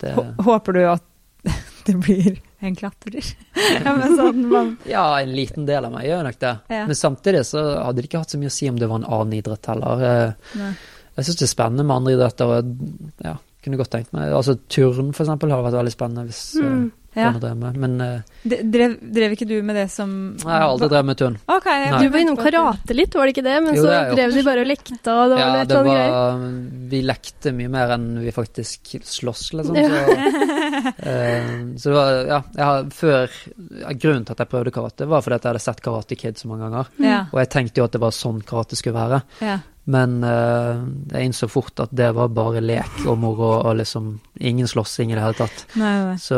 [0.00, 1.02] det Hå- Håper du at
[1.84, 3.24] det blir en klatrer?
[3.84, 6.54] ja, men sånn man Ja, en liten del av meg gjør nok det.
[6.74, 6.84] Ja.
[6.90, 9.10] Men samtidig så hadde det ikke hatt så mye å si om det var en
[9.18, 10.06] annen idrett heller.
[10.08, 10.72] Eh, Nei.
[11.18, 13.34] Jeg syns det er spennende med andre idretter, og ja,
[13.64, 16.68] kunne godt tenkt meg Altså turn, for eksempel, har vært veldig spennende hvis mm.
[16.68, 16.84] Mm.
[17.16, 17.30] Ja.
[17.74, 21.38] Men eh, Drev, drev ikke du med det som jeg har aldri drevet med turn.
[21.50, 23.56] Okay, Du var innom karate litt, var det ikke det?
[23.64, 25.88] Men Jo, så det drev de bare og lekte, og det var Ja, litt sånn
[25.88, 26.44] greier.
[26.92, 29.80] Vi lekte mye mer enn vi faktisk slåss, liksom.
[29.80, 29.88] Ja.
[29.88, 31.48] Så, eh,
[31.80, 33.34] så det var Ja, jeg har før
[33.80, 36.38] ja, Grunnen til at jeg prøvde karate, var fordi at jeg hadde sett Karate Kid
[36.38, 36.92] så mange ganger.
[37.02, 39.22] Ja, Og jeg tenkte jo at det var sånn karate skulle være.
[39.88, 40.82] Men uh,
[41.14, 44.10] jeg innså fort at det var bare lek og moro og liksom
[44.44, 45.62] ingen slåssing i det hele tatt.
[45.80, 46.16] Nei, nei.
[46.20, 46.36] Så,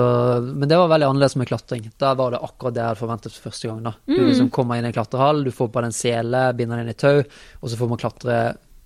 [0.55, 1.89] men det var veldig annerledes med klatring.
[1.99, 3.83] Da var det akkurat det jeg hadde forventet for første gang.
[3.89, 3.95] da.
[4.07, 4.29] Du Mm.
[4.29, 6.95] liksom kommer inn i en klatrehall, du får på deg en sele, binder den inn
[6.95, 7.25] i tau,
[7.61, 8.39] og så får man klatre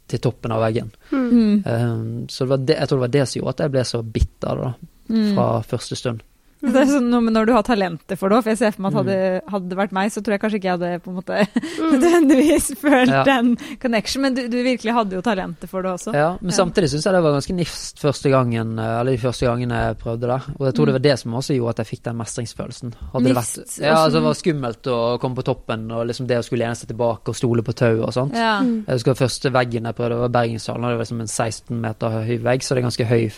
[0.08, 0.90] til toppen av veggen.
[1.12, 1.28] Mm.
[1.30, 1.62] Mm.
[1.66, 3.84] Um, så det var det, jeg tror det var det som gjorde at jeg ble
[3.84, 5.34] så bitter da, fra Mm.
[5.36, 6.22] fra første stund.
[6.74, 8.72] Det er sånn noe med når du har talentet for det òg, for jeg ser
[8.76, 9.00] for meg at Mm.
[9.04, 11.38] hadde, hadde det vært meg, så tror jeg kanskje ikke jeg hadde på en måte
[11.94, 13.22] nødvendigvis følt Ja.
[13.26, 16.14] den connection, men du, du virkelig hadde jo talentet for det også.
[16.16, 19.46] Ja, men samtidig syns jeg det var ganske nifst første gangen, eh, eller de første
[19.48, 20.40] gangene jeg prøvde det.
[20.58, 22.94] Og jeg tror det var det som også gjorde at jeg fikk den mestringsfølelsen.
[23.12, 26.38] Hadde det vært, ja, altså det var skummelt å komme på toppen, og liksom det
[26.40, 28.34] å skulle lene seg tilbake og stole på tauet og sånt.
[28.38, 28.56] Ja.
[28.64, 28.84] Mm.
[28.86, 32.18] Jeg husker første veggen jeg prøvde, var Bergenshallen, og det var liksom en 16 meter
[32.24, 33.30] høy vegg, så det er ganske høy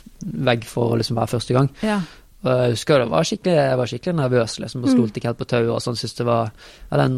[0.51, 1.70] vegg for å liksom være første gang.
[1.83, 2.01] Ja.
[2.47, 4.95] Og jeg husker det var skikkelig, jeg var skikkelig nervøs, liksom, og Mm.
[4.97, 5.97] stolte ikke helt på tauet og sånn.
[5.99, 6.53] Synes det var,
[6.93, 7.17] ja, den,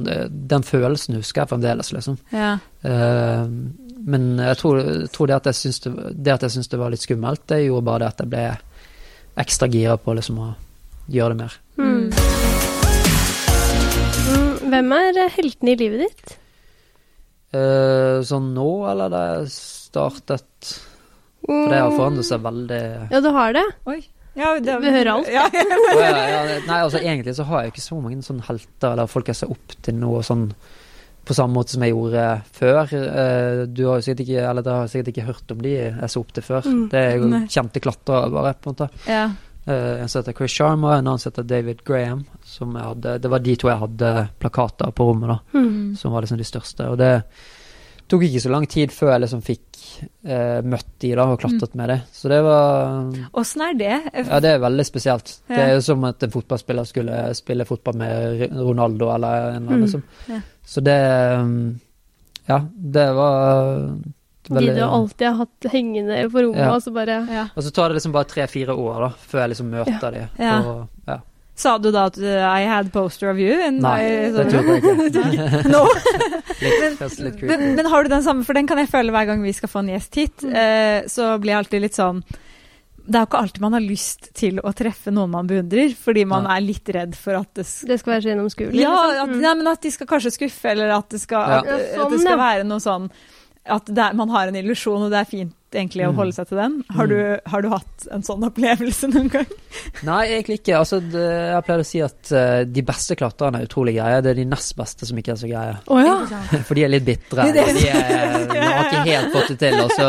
[0.48, 2.16] den følelsen husker jeg fremdeles, liksom.
[2.32, 2.54] ja.
[2.84, 3.44] Uh,
[4.08, 4.78] men jeg tror,
[5.12, 5.92] tror det at jeg syns det,
[6.24, 8.44] det at jeg syntes det var litt skummelt, det gjorde bare det at jeg ble
[9.42, 10.48] ekstra gira på liksom å
[11.10, 11.56] gjøre det mer.
[11.76, 12.10] Mm.
[14.28, 14.70] Mm.
[14.72, 16.36] Hvem er heltene i livet ditt?
[17.54, 20.72] Uh, sånn nå, eller da jeg startet
[21.46, 22.80] For det har forandret seg veldig
[23.14, 23.62] Ja, du har det?
[23.88, 24.02] Oi.
[24.38, 25.28] Ja, det, Vi hører alt.
[25.34, 25.64] Ja, ja.
[25.98, 29.26] Ja, ja, nei, altså egentlig så har jeg ikke så mange sånne helter eller folk
[29.32, 30.48] jeg ser opp til noe sånn
[31.28, 32.22] på samme måte som jeg gjorde
[32.56, 32.78] før.
[32.96, 36.08] Eh, du har jo sikkert ikke, eller dere har sikkert ikke hørt om de jeg
[36.08, 36.64] så opp til før.
[36.70, 36.86] Mm.
[36.94, 37.42] Det er jo Nei.
[37.52, 38.88] kjente klatrere, bare, på en måte.
[39.10, 39.26] ja.
[39.68, 42.22] Eh, en som heter Chris Sharma, en annen som heter David Graham.
[42.48, 45.90] Som jeg hadde, det var de to jeg hadde plakater på rommet, da, Mm.
[46.00, 46.86] som var liksom de største.
[46.88, 47.10] Og det
[48.08, 49.78] tok ikke så lang tid før jeg liksom fikk
[50.24, 51.96] eh, møtt de da, og klatret med de.
[52.14, 53.08] Så det var
[53.40, 53.94] Åssen er det?
[54.14, 55.34] Ja, det er veldig spesielt.
[55.48, 59.56] Det er jo som at en fotballspiller skulle spille fotball med Ronaldo eller en eller
[59.58, 59.74] annen.
[59.74, 59.84] Mm.
[59.86, 60.02] Liksom.
[60.32, 60.40] Ja.
[60.64, 60.98] Så det
[62.48, 63.74] Ja, det var
[64.48, 66.74] veldig, De du alltid har hatt hengende på rommet, Ja.
[66.74, 67.48] og så bare Ja.
[67.54, 70.28] Og så tar det liksom bare tre-fire år da, før jeg liksom møter de.
[70.38, 70.54] Ja.
[70.64, 71.18] Og, ja.
[71.58, 73.50] Sa du da at uh, I had poster of you?
[73.66, 75.62] in Nei, my- det tror jeg ikke.
[75.74, 75.80] no.
[76.62, 77.42] litt, litt.
[77.50, 79.70] Men, men har du den samme, for den kan jeg føle hver gang vi skal
[79.72, 80.44] få en gjest hit.
[80.46, 80.54] Mm.
[80.62, 82.20] Eh, så blir jeg alltid litt sånn
[83.08, 86.26] Det er jo ikke alltid man har lyst til å treffe noen man beundrer, fordi
[86.28, 86.58] man ja.
[86.58, 88.82] er litt redd for at det Det skal være så gjennomskuelig.
[88.82, 89.22] ja, liksom.
[89.22, 89.42] at, Mm.
[89.48, 91.58] ja, men at de skal kanskje skuffe, eller at det skal, Ja.
[91.58, 93.10] at, Ja, at sånn, det skal være noe sånn
[93.68, 96.16] at det er, man har en illusjon, og det er fint egentlig å Mm.
[96.16, 96.74] holde seg til den.
[96.96, 97.10] Har, Mm.
[97.12, 99.46] du, har du hatt en sånn opplevelse noen gang?
[100.08, 100.78] Nei, egentlig ikke.
[100.78, 104.22] Altså, det, jeg pleier å si at uh, de beste klatrerne er utrolig greie.
[104.24, 105.76] Det er de nest beste som ikke er så greie.
[105.92, 106.16] Oh, ja.
[106.66, 107.44] For de er litt bitre.
[107.52, 109.76] Det det De, er, de har ikke helt fått det til.
[109.84, 110.08] Og så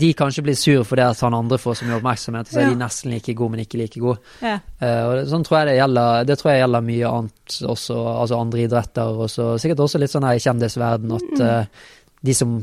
[0.00, 2.68] de kanskje blir sur fordi at han andre får så mye oppmerksomhet, og så er
[2.68, 2.70] Ja.
[2.70, 4.20] de nesten like gode, men ikke like gode.
[4.44, 4.58] Ja.
[4.82, 7.96] Uh, og det, sånn tror jeg det gjelder Det tror jeg gjelder mye annet også,
[8.20, 11.64] altså andre idretter, og sikkert også litt sånn her i kjendisverden at uh,
[12.22, 12.54] de som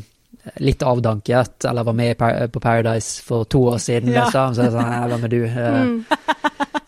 [0.63, 2.17] litt avdanket, eller var med
[2.53, 4.25] på Paradise for to år siden, Ja.
[4.25, 5.43] liksom, så det sånn «Nei, Hvem er du?
[5.45, 6.05] Eh, Mm.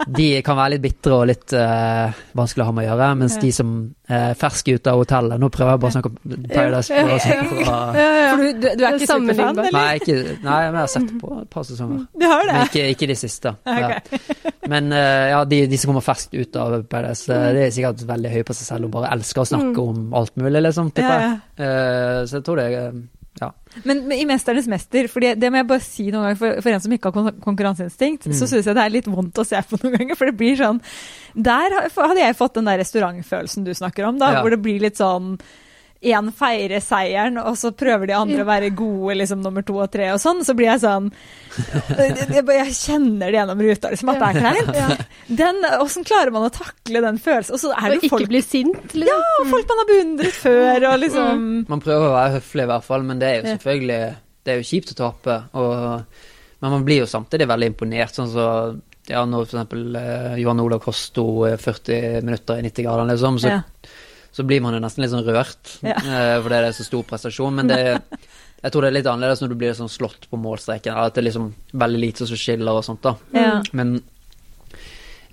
[0.09, 3.35] De kan være litt bitre og litt uh, vanskelig å ha med å gjøre, mens
[3.35, 3.41] Ja.
[3.43, 3.73] de som
[4.09, 6.89] er ferske ute av hotellet Nå prøver jeg bare å snakke om Paradise.
[6.95, 8.31] Ja, for å snakke på, Ja, ja.
[8.31, 9.75] For du, du, du er er ikke superfan, eller?
[9.75, 10.15] Nei, ikke,
[10.47, 12.07] nei, men jeg har sett på et par sesonger.
[12.23, 12.55] Du har det?
[12.55, 13.53] Men ikke, ikke de siste.
[13.83, 13.91] Ja.
[14.69, 18.01] Men uh, ja, de, de som kommer ferskt ut av Paradise, eh, det er sikkert
[18.09, 21.13] veldig høye på seg selv og bare elsker å snakke om alt mulig, liksom, tipper
[21.13, 21.39] Ja, jeg.
[21.59, 21.69] ja.
[21.69, 22.91] Eh, så jeg tror det er
[23.41, 23.51] ja.
[23.85, 26.61] Men, men i 'Mesternes mester', for det, det må jeg bare si noen ganger, for,
[26.61, 28.33] for en som ikke har kon konkurranseinstinkt, Mm.
[28.33, 30.15] så syns jeg det er litt vondt å se på noen ganger.
[30.17, 30.81] For det blir sånn
[31.35, 34.41] Der hadde jeg fått den der restaurantfølelsen du snakker om, da, Ja.
[34.41, 35.39] hvor det blir litt sånn
[35.99, 39.89] Én feirer seieren, og så prøver de andre å være gode, liksom nummer to og
[39.91, 40.45] tre og sånn.
[40.47, 41.09] Så blir jeg sånn
[41.97, 45.03] Jeg, jeg, kjenner det gjennom ruta, liksom, at det er kleint.
[45.41, 47.57] Den, Åssen klarer man å takle den følelsen?
[47.57, 49.11] Og så er det jo ikke folk, bli sint, liksom.
[49.11, 51.45] ja, folk man har beundret før, og liksom
[51.75, 54.01] Man prøver å være høflig i hvert fall, men det er jo selvfølgelig
[54.45, 55.39] Det er jo kjipt å tape.
[55.59, 56.29] Og,
[56.63, 58.15] men man blir jo samtidig veldig imponert.
[58.15, 58.47] Sånn så
[59.09, 63.55] ja, når eksempel eh, Johan Olav Kosto eh, 40 minutter i 90 grader, liksom, så,
[63.57, 63.61] ja.
[64.31, 65.73] Så blir man jo nesten litt sånn rørt.
[65.81, 65.95] Ja.
[65.97, 67.55] eh, fordi det er så stor prestasjon.
[67.55, 67.81] Men det
[68.63, 70.93] jeg tror det er litt annerledes når du blir sånn slått på målstreken.
[70.95, 73.15] At det er liksom veldig lite som skiller og sånt, da.
[73.35, 73.59] Ja.
[73.71, 73.99] Men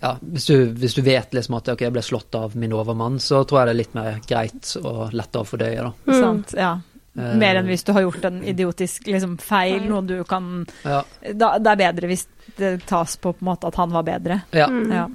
[0.01, 3.17] ja, hvis du, hvis du vet liksom at okay, jeg ble slått av min overmann,
[3.23, 5.93] så tror jeg det er litt mer greit og lettere å fordøye, da.
[6.07, 6.21] Mm.
[6.21, 6.75] Sant, ja.
[7.17, 9.87] Eh, Mer enn hvis du har gjort en idiotisk liksom, feil, Feil.
[9.89, 10.99] noe du kan Ja.
[11.33, 12.27] da, Det er bedre hvis
[12.61, 14.43] det tas på, på en måte at han var bedre.
[14.53, 14.67] ja.
[14.69, 14.93] Mm.
[14.93, 15.07] Ja.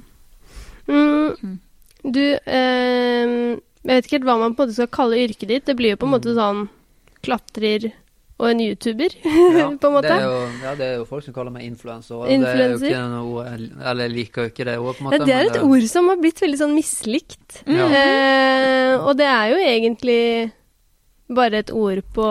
[0.90, 1.60] Mm.
[2.02, 5.64] Du, eh, jeg vet ikke helt hva man på en måte skal kalle yrket ditt.
[5.66, 6.68] Det blir jo på en måte sånn
[7.22, 7.90] klatrer
[8.42, 9.12] og en YouTuber,
[9.60, 10.08] Ja, på en måte.
[10.08, 12.16] Det er jo, ja, det er jo folk som kaller meg influenser.
[12.16, 12.96] Det er jo Influencer.
[13.12, 15.28] noe Eller jeg liker jo ikke det ordet, på en Ja, måte.
[15.28, 17.60] det er men et ord som har blitt veldig sånn mislikt.
[17.70, 17.86] Ja.
[18.00, 20.18] Eh, og det er jo egentlig
[21.32, 22.26] bare et ord på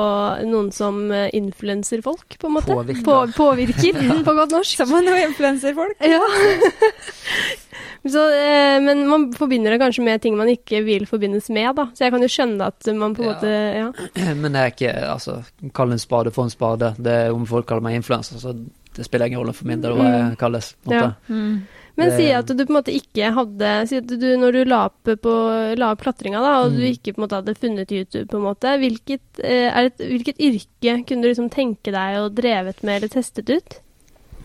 [0.52, 2.76] noen som eh, influenser folk, på en måte.
[2.76, 3.06] Påvirker.
[3.08, 4.84] På, påvirker, på godt norsk.
[4.84, 5.96] Som noen influenser folk.
[6.04, 6.20] Ja.
[8.04, 11.86] Så, eh, men man forbinder det kanskje med ting man ikke vil forbindes med, da.
[11.94, 13.34] Så jeg kan jo skjønne at man på en Ja.
[13.36, 14.34] måte Ja.
[14.42, 15.44] Men det er ikke Altså,
[15.74, 16.96] kall en spade for en spade.
[16.98, 18.56] Det er Om folk kaller meg influenser, så
[18.96, 20.74] det spiller ingen rolle for min del hva jeg kalles.
[20.84, 21.12] på en Ja.
[21.30, 21.62] Mm.
[21.98, 24.86] Men si at du på en måte ikke hadde Si at du når du la
[24.88, 26.96] opp, på, la opp klatringa, da, og du Mm.
[26.98, 30.40] ikke på en måte hadde funnet YouTube, på en måte, hvilket, eh, er det, hvilket
[30.40, 33.80] yrke kunne du liksom tenke deg og drevet med eller testet ut?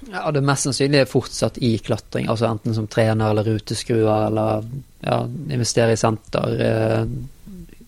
[0.07, 4.67] Jeg det mest sannsynlige er fortsatt i klatring, altså enten som trener eller ruteskruer eller
[5.03, 5.19] ja,
[5.55, 6.61] investere i senter.
[6.63, 7.01] Eh,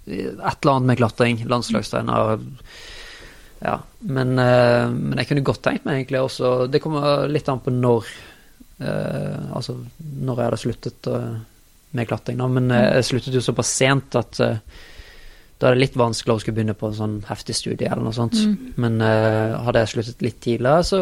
[0.09, 1.45] et eller annet med klatring.
[1.47, 2.41] Landslagstrener.
[3.63, 3.77] Ja.
[4.01, 7.73] Men, eh, men jeg kunne godt tenkt meg egentlig også Det kommer litt an på
[7.75, 8.07] når
[8.79, 11.09] eh, Altså når jeg hadde sluttet
[11.99, 12.47] med klatring, da.
[12.53, 14.39] Men jeg sluttet jo såpass sent at
[15.59, 18.15] da er det litt vanskelig å skulle begynne på en sånn heftig studie eller noe
[18.15, 18.37] sånt.
[18.39, 18.75] Mm.
[18.79, 21.01] Men uh, hadde jeg sluttet litt tidligere, så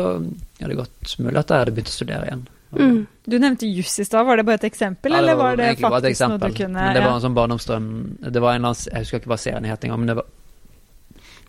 [0.60, 2.46] er det godt mulig at jeg hadde begynt å studere igjen.
[2.76, 2.96] Mm.
[3.28, 6.24] Du nevnte juss i stad, var det bare et eksempel, Ja, eller var det faktisk
[6.26, 7.86] noe du kunne Men det var en sånn barndomsdrøm
[8.18, 10.26] Det var en eller annen Jeg husker ikke hva serien het engang, men det var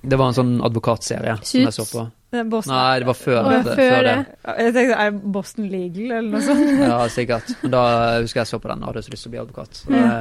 [0.08, 2.03] det var en sånn advokatserie som jeg så på.
[2.51, 2.74] Boston.
[2.76, 4.14] Nei, det var før, det, før det.
[4.14, 4.53] det.
[4.62, 6.82] Jeg tenkte, Er Boston legal, eller noe sånt?
[6.84, 7.51] Ja, sikkert.
[7.64, 7.84] Men da
[8.22, 9.82] husker jeg så på den og hadde så lyst til å bli advokat.
[9.82, 10.14] Så Ja.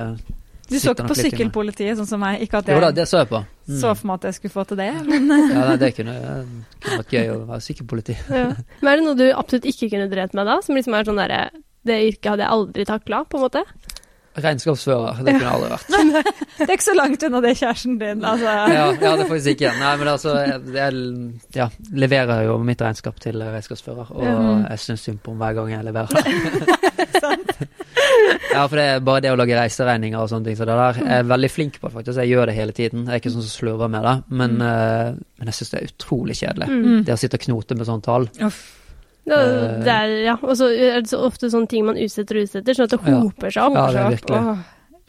[0.66, 2.40] Du så ikke på sykkelpolitiet, sånn som meg.
[2.42, 3.42] Ikke at Jo da, jeg det så jeg på.
[3.66, 3.78] Mm.
[3.80, 6.16] så for meg at jeg skulle få til det, men Ja, nei, det kunne,
[6.78, 8.18] kunne vært gøy å være sykkelpoliti.
[8.36, 8.48] Ja.
[8.80, 10.58] Men er det noe du absolutt ikke kunne drevet med da?
[10.62, 11.42] Som liksom er sånn derre
[11.86, 13.62] Det yrket hadde jeg aldri takla, på en måte?
[14.36, 15.86] Regnskapsfører, det kunne jeg aldri vært.
[16.58, 18.24] det er ikke så langt unna det kjæresten din.
[18.26, 18.50] Altså.
[18.50, 19.70] Ja, ja, det er faktisk ikke.
[19.80, 21.68] Nei, men altså, jeg, jeg ja,
[22.04, 24.66] leverer jo mitt regnskap til regnskapsfører, og mm.
[24.66, 27.86] jeg syns synd på ham hver gang jeg leverer det.
[28.53, 30.99] Ja, for det er bare det å lage reiseregninger og sånne ting så det der.
[31.03, 32.18] Jeg er veldig flink på det, faktisk.
[32.22, 33.05] Jeg gjør det hele tiden.
[33.07, 35.90] Jeg er ikke sånn som slurver med det, men, eh, men jeg syns det er
[35.92, 36.68] utrolig kjedelig.
[36.70, 37.05] Mm.
[37.09, 38.28] Det å sitte og knote med sånne tall.
[38.47, 38.62] Uff.
[39.26, 39.78] Det, Eh.
[39.82, 40.36] det er, ja.
[40.42, 43.01] Og så er det så ofte sånne ting man utsetter og utsetter, sånn at det
[43.03, 43.74] hoper seg opp.
[43.74, 44.38] Ja, det er virkelig.
[44.38, 44.61] Åh,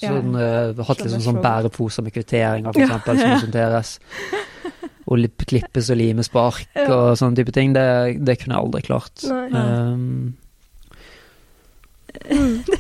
[0.02, 0.10] ja.
[0.10, 3.38] Sånn, uh, hatt litt sånn, sånn bæreposer med kvitteringer, for eksempel, Ja.
[3.38, 4.00] som sorteres.
[5.08, 6.88] Og klippes og limes på ark Ja.
[6.92, 7.72] og sånne type ting.
[7.74, 9.24] Det, det kunne jeg aldri klart.
[9.24, 9.48] Nei.
[9.54, 10.36] Um,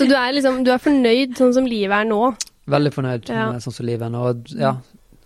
[0.00, 2.20] Så du er liksom Du er fornøyd sånn som livet er nå?
[2.70, 3.50] Veldig fornøyd Ja.
[3.52, 4.24] med sånn som livet er nå.
[4.56, 4.74] Ja,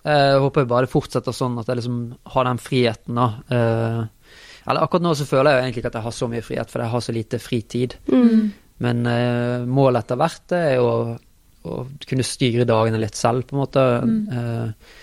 [0.04, 2.00] Jeg håper bare det fortsetter sånn at jeg liksom
[2.34, 3.28] har den friheten, da.
[3.48, 4.02] Eh,
[4.66, 6.82] eller akkurat nå så føler jeg egentlig ikke at jeg har så mye frihet, for
[6.84, 7.94] jeg har så lite fritid.
[8.12, 8.52] Mm.
[8.84, 10.92] Men eh, målet etter hvert er å,
[11.64, 13.84] å kunne styre dagene litt selv, på en måte.
[14.36, 14.94] Eh,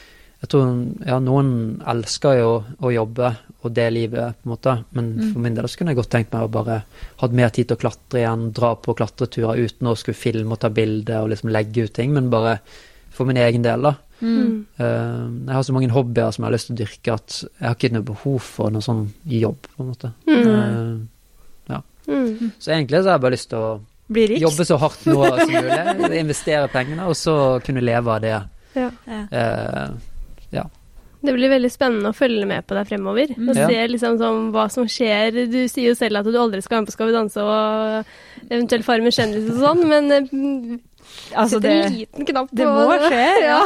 [0.42, 0.70] jeg tror
[1.06, 1.50] ja, noen
[1.86, 3.28] elsker jo å jobbe
[3.62, 4.74] og det livet, på en måte.
[4.98, 6.80] Men for min del så kunne jeg godt tenkt meg å bare
[7.22, 10.64] hatt mer tid til å klatre igjen, dra på klatreturer uten å skulle filme og
[10.64, 12.56] ta bilder og liksom legge ut ting, men bare
[13.14, 13.94] for min egen del, da.
[14.22, 14.66] Mm.
[14.82, 17.68] Uh, jeg har så mange hobbyer som jeg har lyst til å dyrke, at jeg
[17.68, 20.14] har ikke noe behov for noe sånn jobb, på en måte.
[20.26, 20.92] Eh,
[22.12, 22.50] Mm.
[22.60, 23.68] så egentlig så har jeg bare lyst til å
[24.12, 24.42] Bli rik.
[24.42, 28.32] jobbe så hardt nå som mulig, investere pengene, og så kunne leve av det.
[28.76, 28.88] Ja.
[29.06, 29.22] Ja.
[31.22, 33.30] Det blir veldig spennende å følge med på deg fremover.
[33.38, 33.68] Og Ja.
[33.70, 35.32] se liksom sånn hva som skjer.
[35.52, 38.50] Du sier jo selv at du aldri skal være med på Skal vi danse og
[38.50, 40.80] eventuelt Farmen kjendis og sånn, men eh,
[41.32, 43.60] Altså, sett en det, liten knapp på det må skje, ja.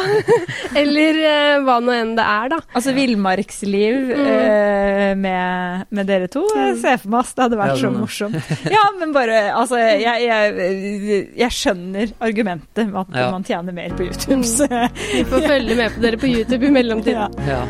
[0.78, 2.60] Eller eh, hva nå enn det er, da.
[2.78, 4.28] Altså villmarksliv Mm.
[4.28, 6.44] eh, med, med dere to.
[6.56, 6.78] mm.
[6.82, 7.96] ser for meg ass, det hadde vært Ja, så ja.
[7.96, 8.54] morsomt.
[8.72, 13.32] Ja, men bare Altså, jeg, jeg, jeg skjønner argumentet med at Ja.
[13.32, 14.44] man tjener mer på YouTube.
[14.46, 14.68] Så,
[15.12, 17.36] Vi får følge med på dere på YouTube i mellomtiden.
[17.48, 17.56] ja.
[17.56, 17.66] Ja.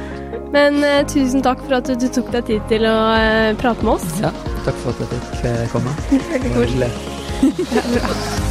[0.56, 3.84] Men eh, tusen takk for at du, du tok deg tid til å eh, prate
[3.84, 4.06] med oss.
[4.22, 4.32] ja.
[4.66, 5.96] Takk for at jeg fikk eh, komme.
[6.46, 6.90] Det var
[7.76, 8.45] Ja, Bra.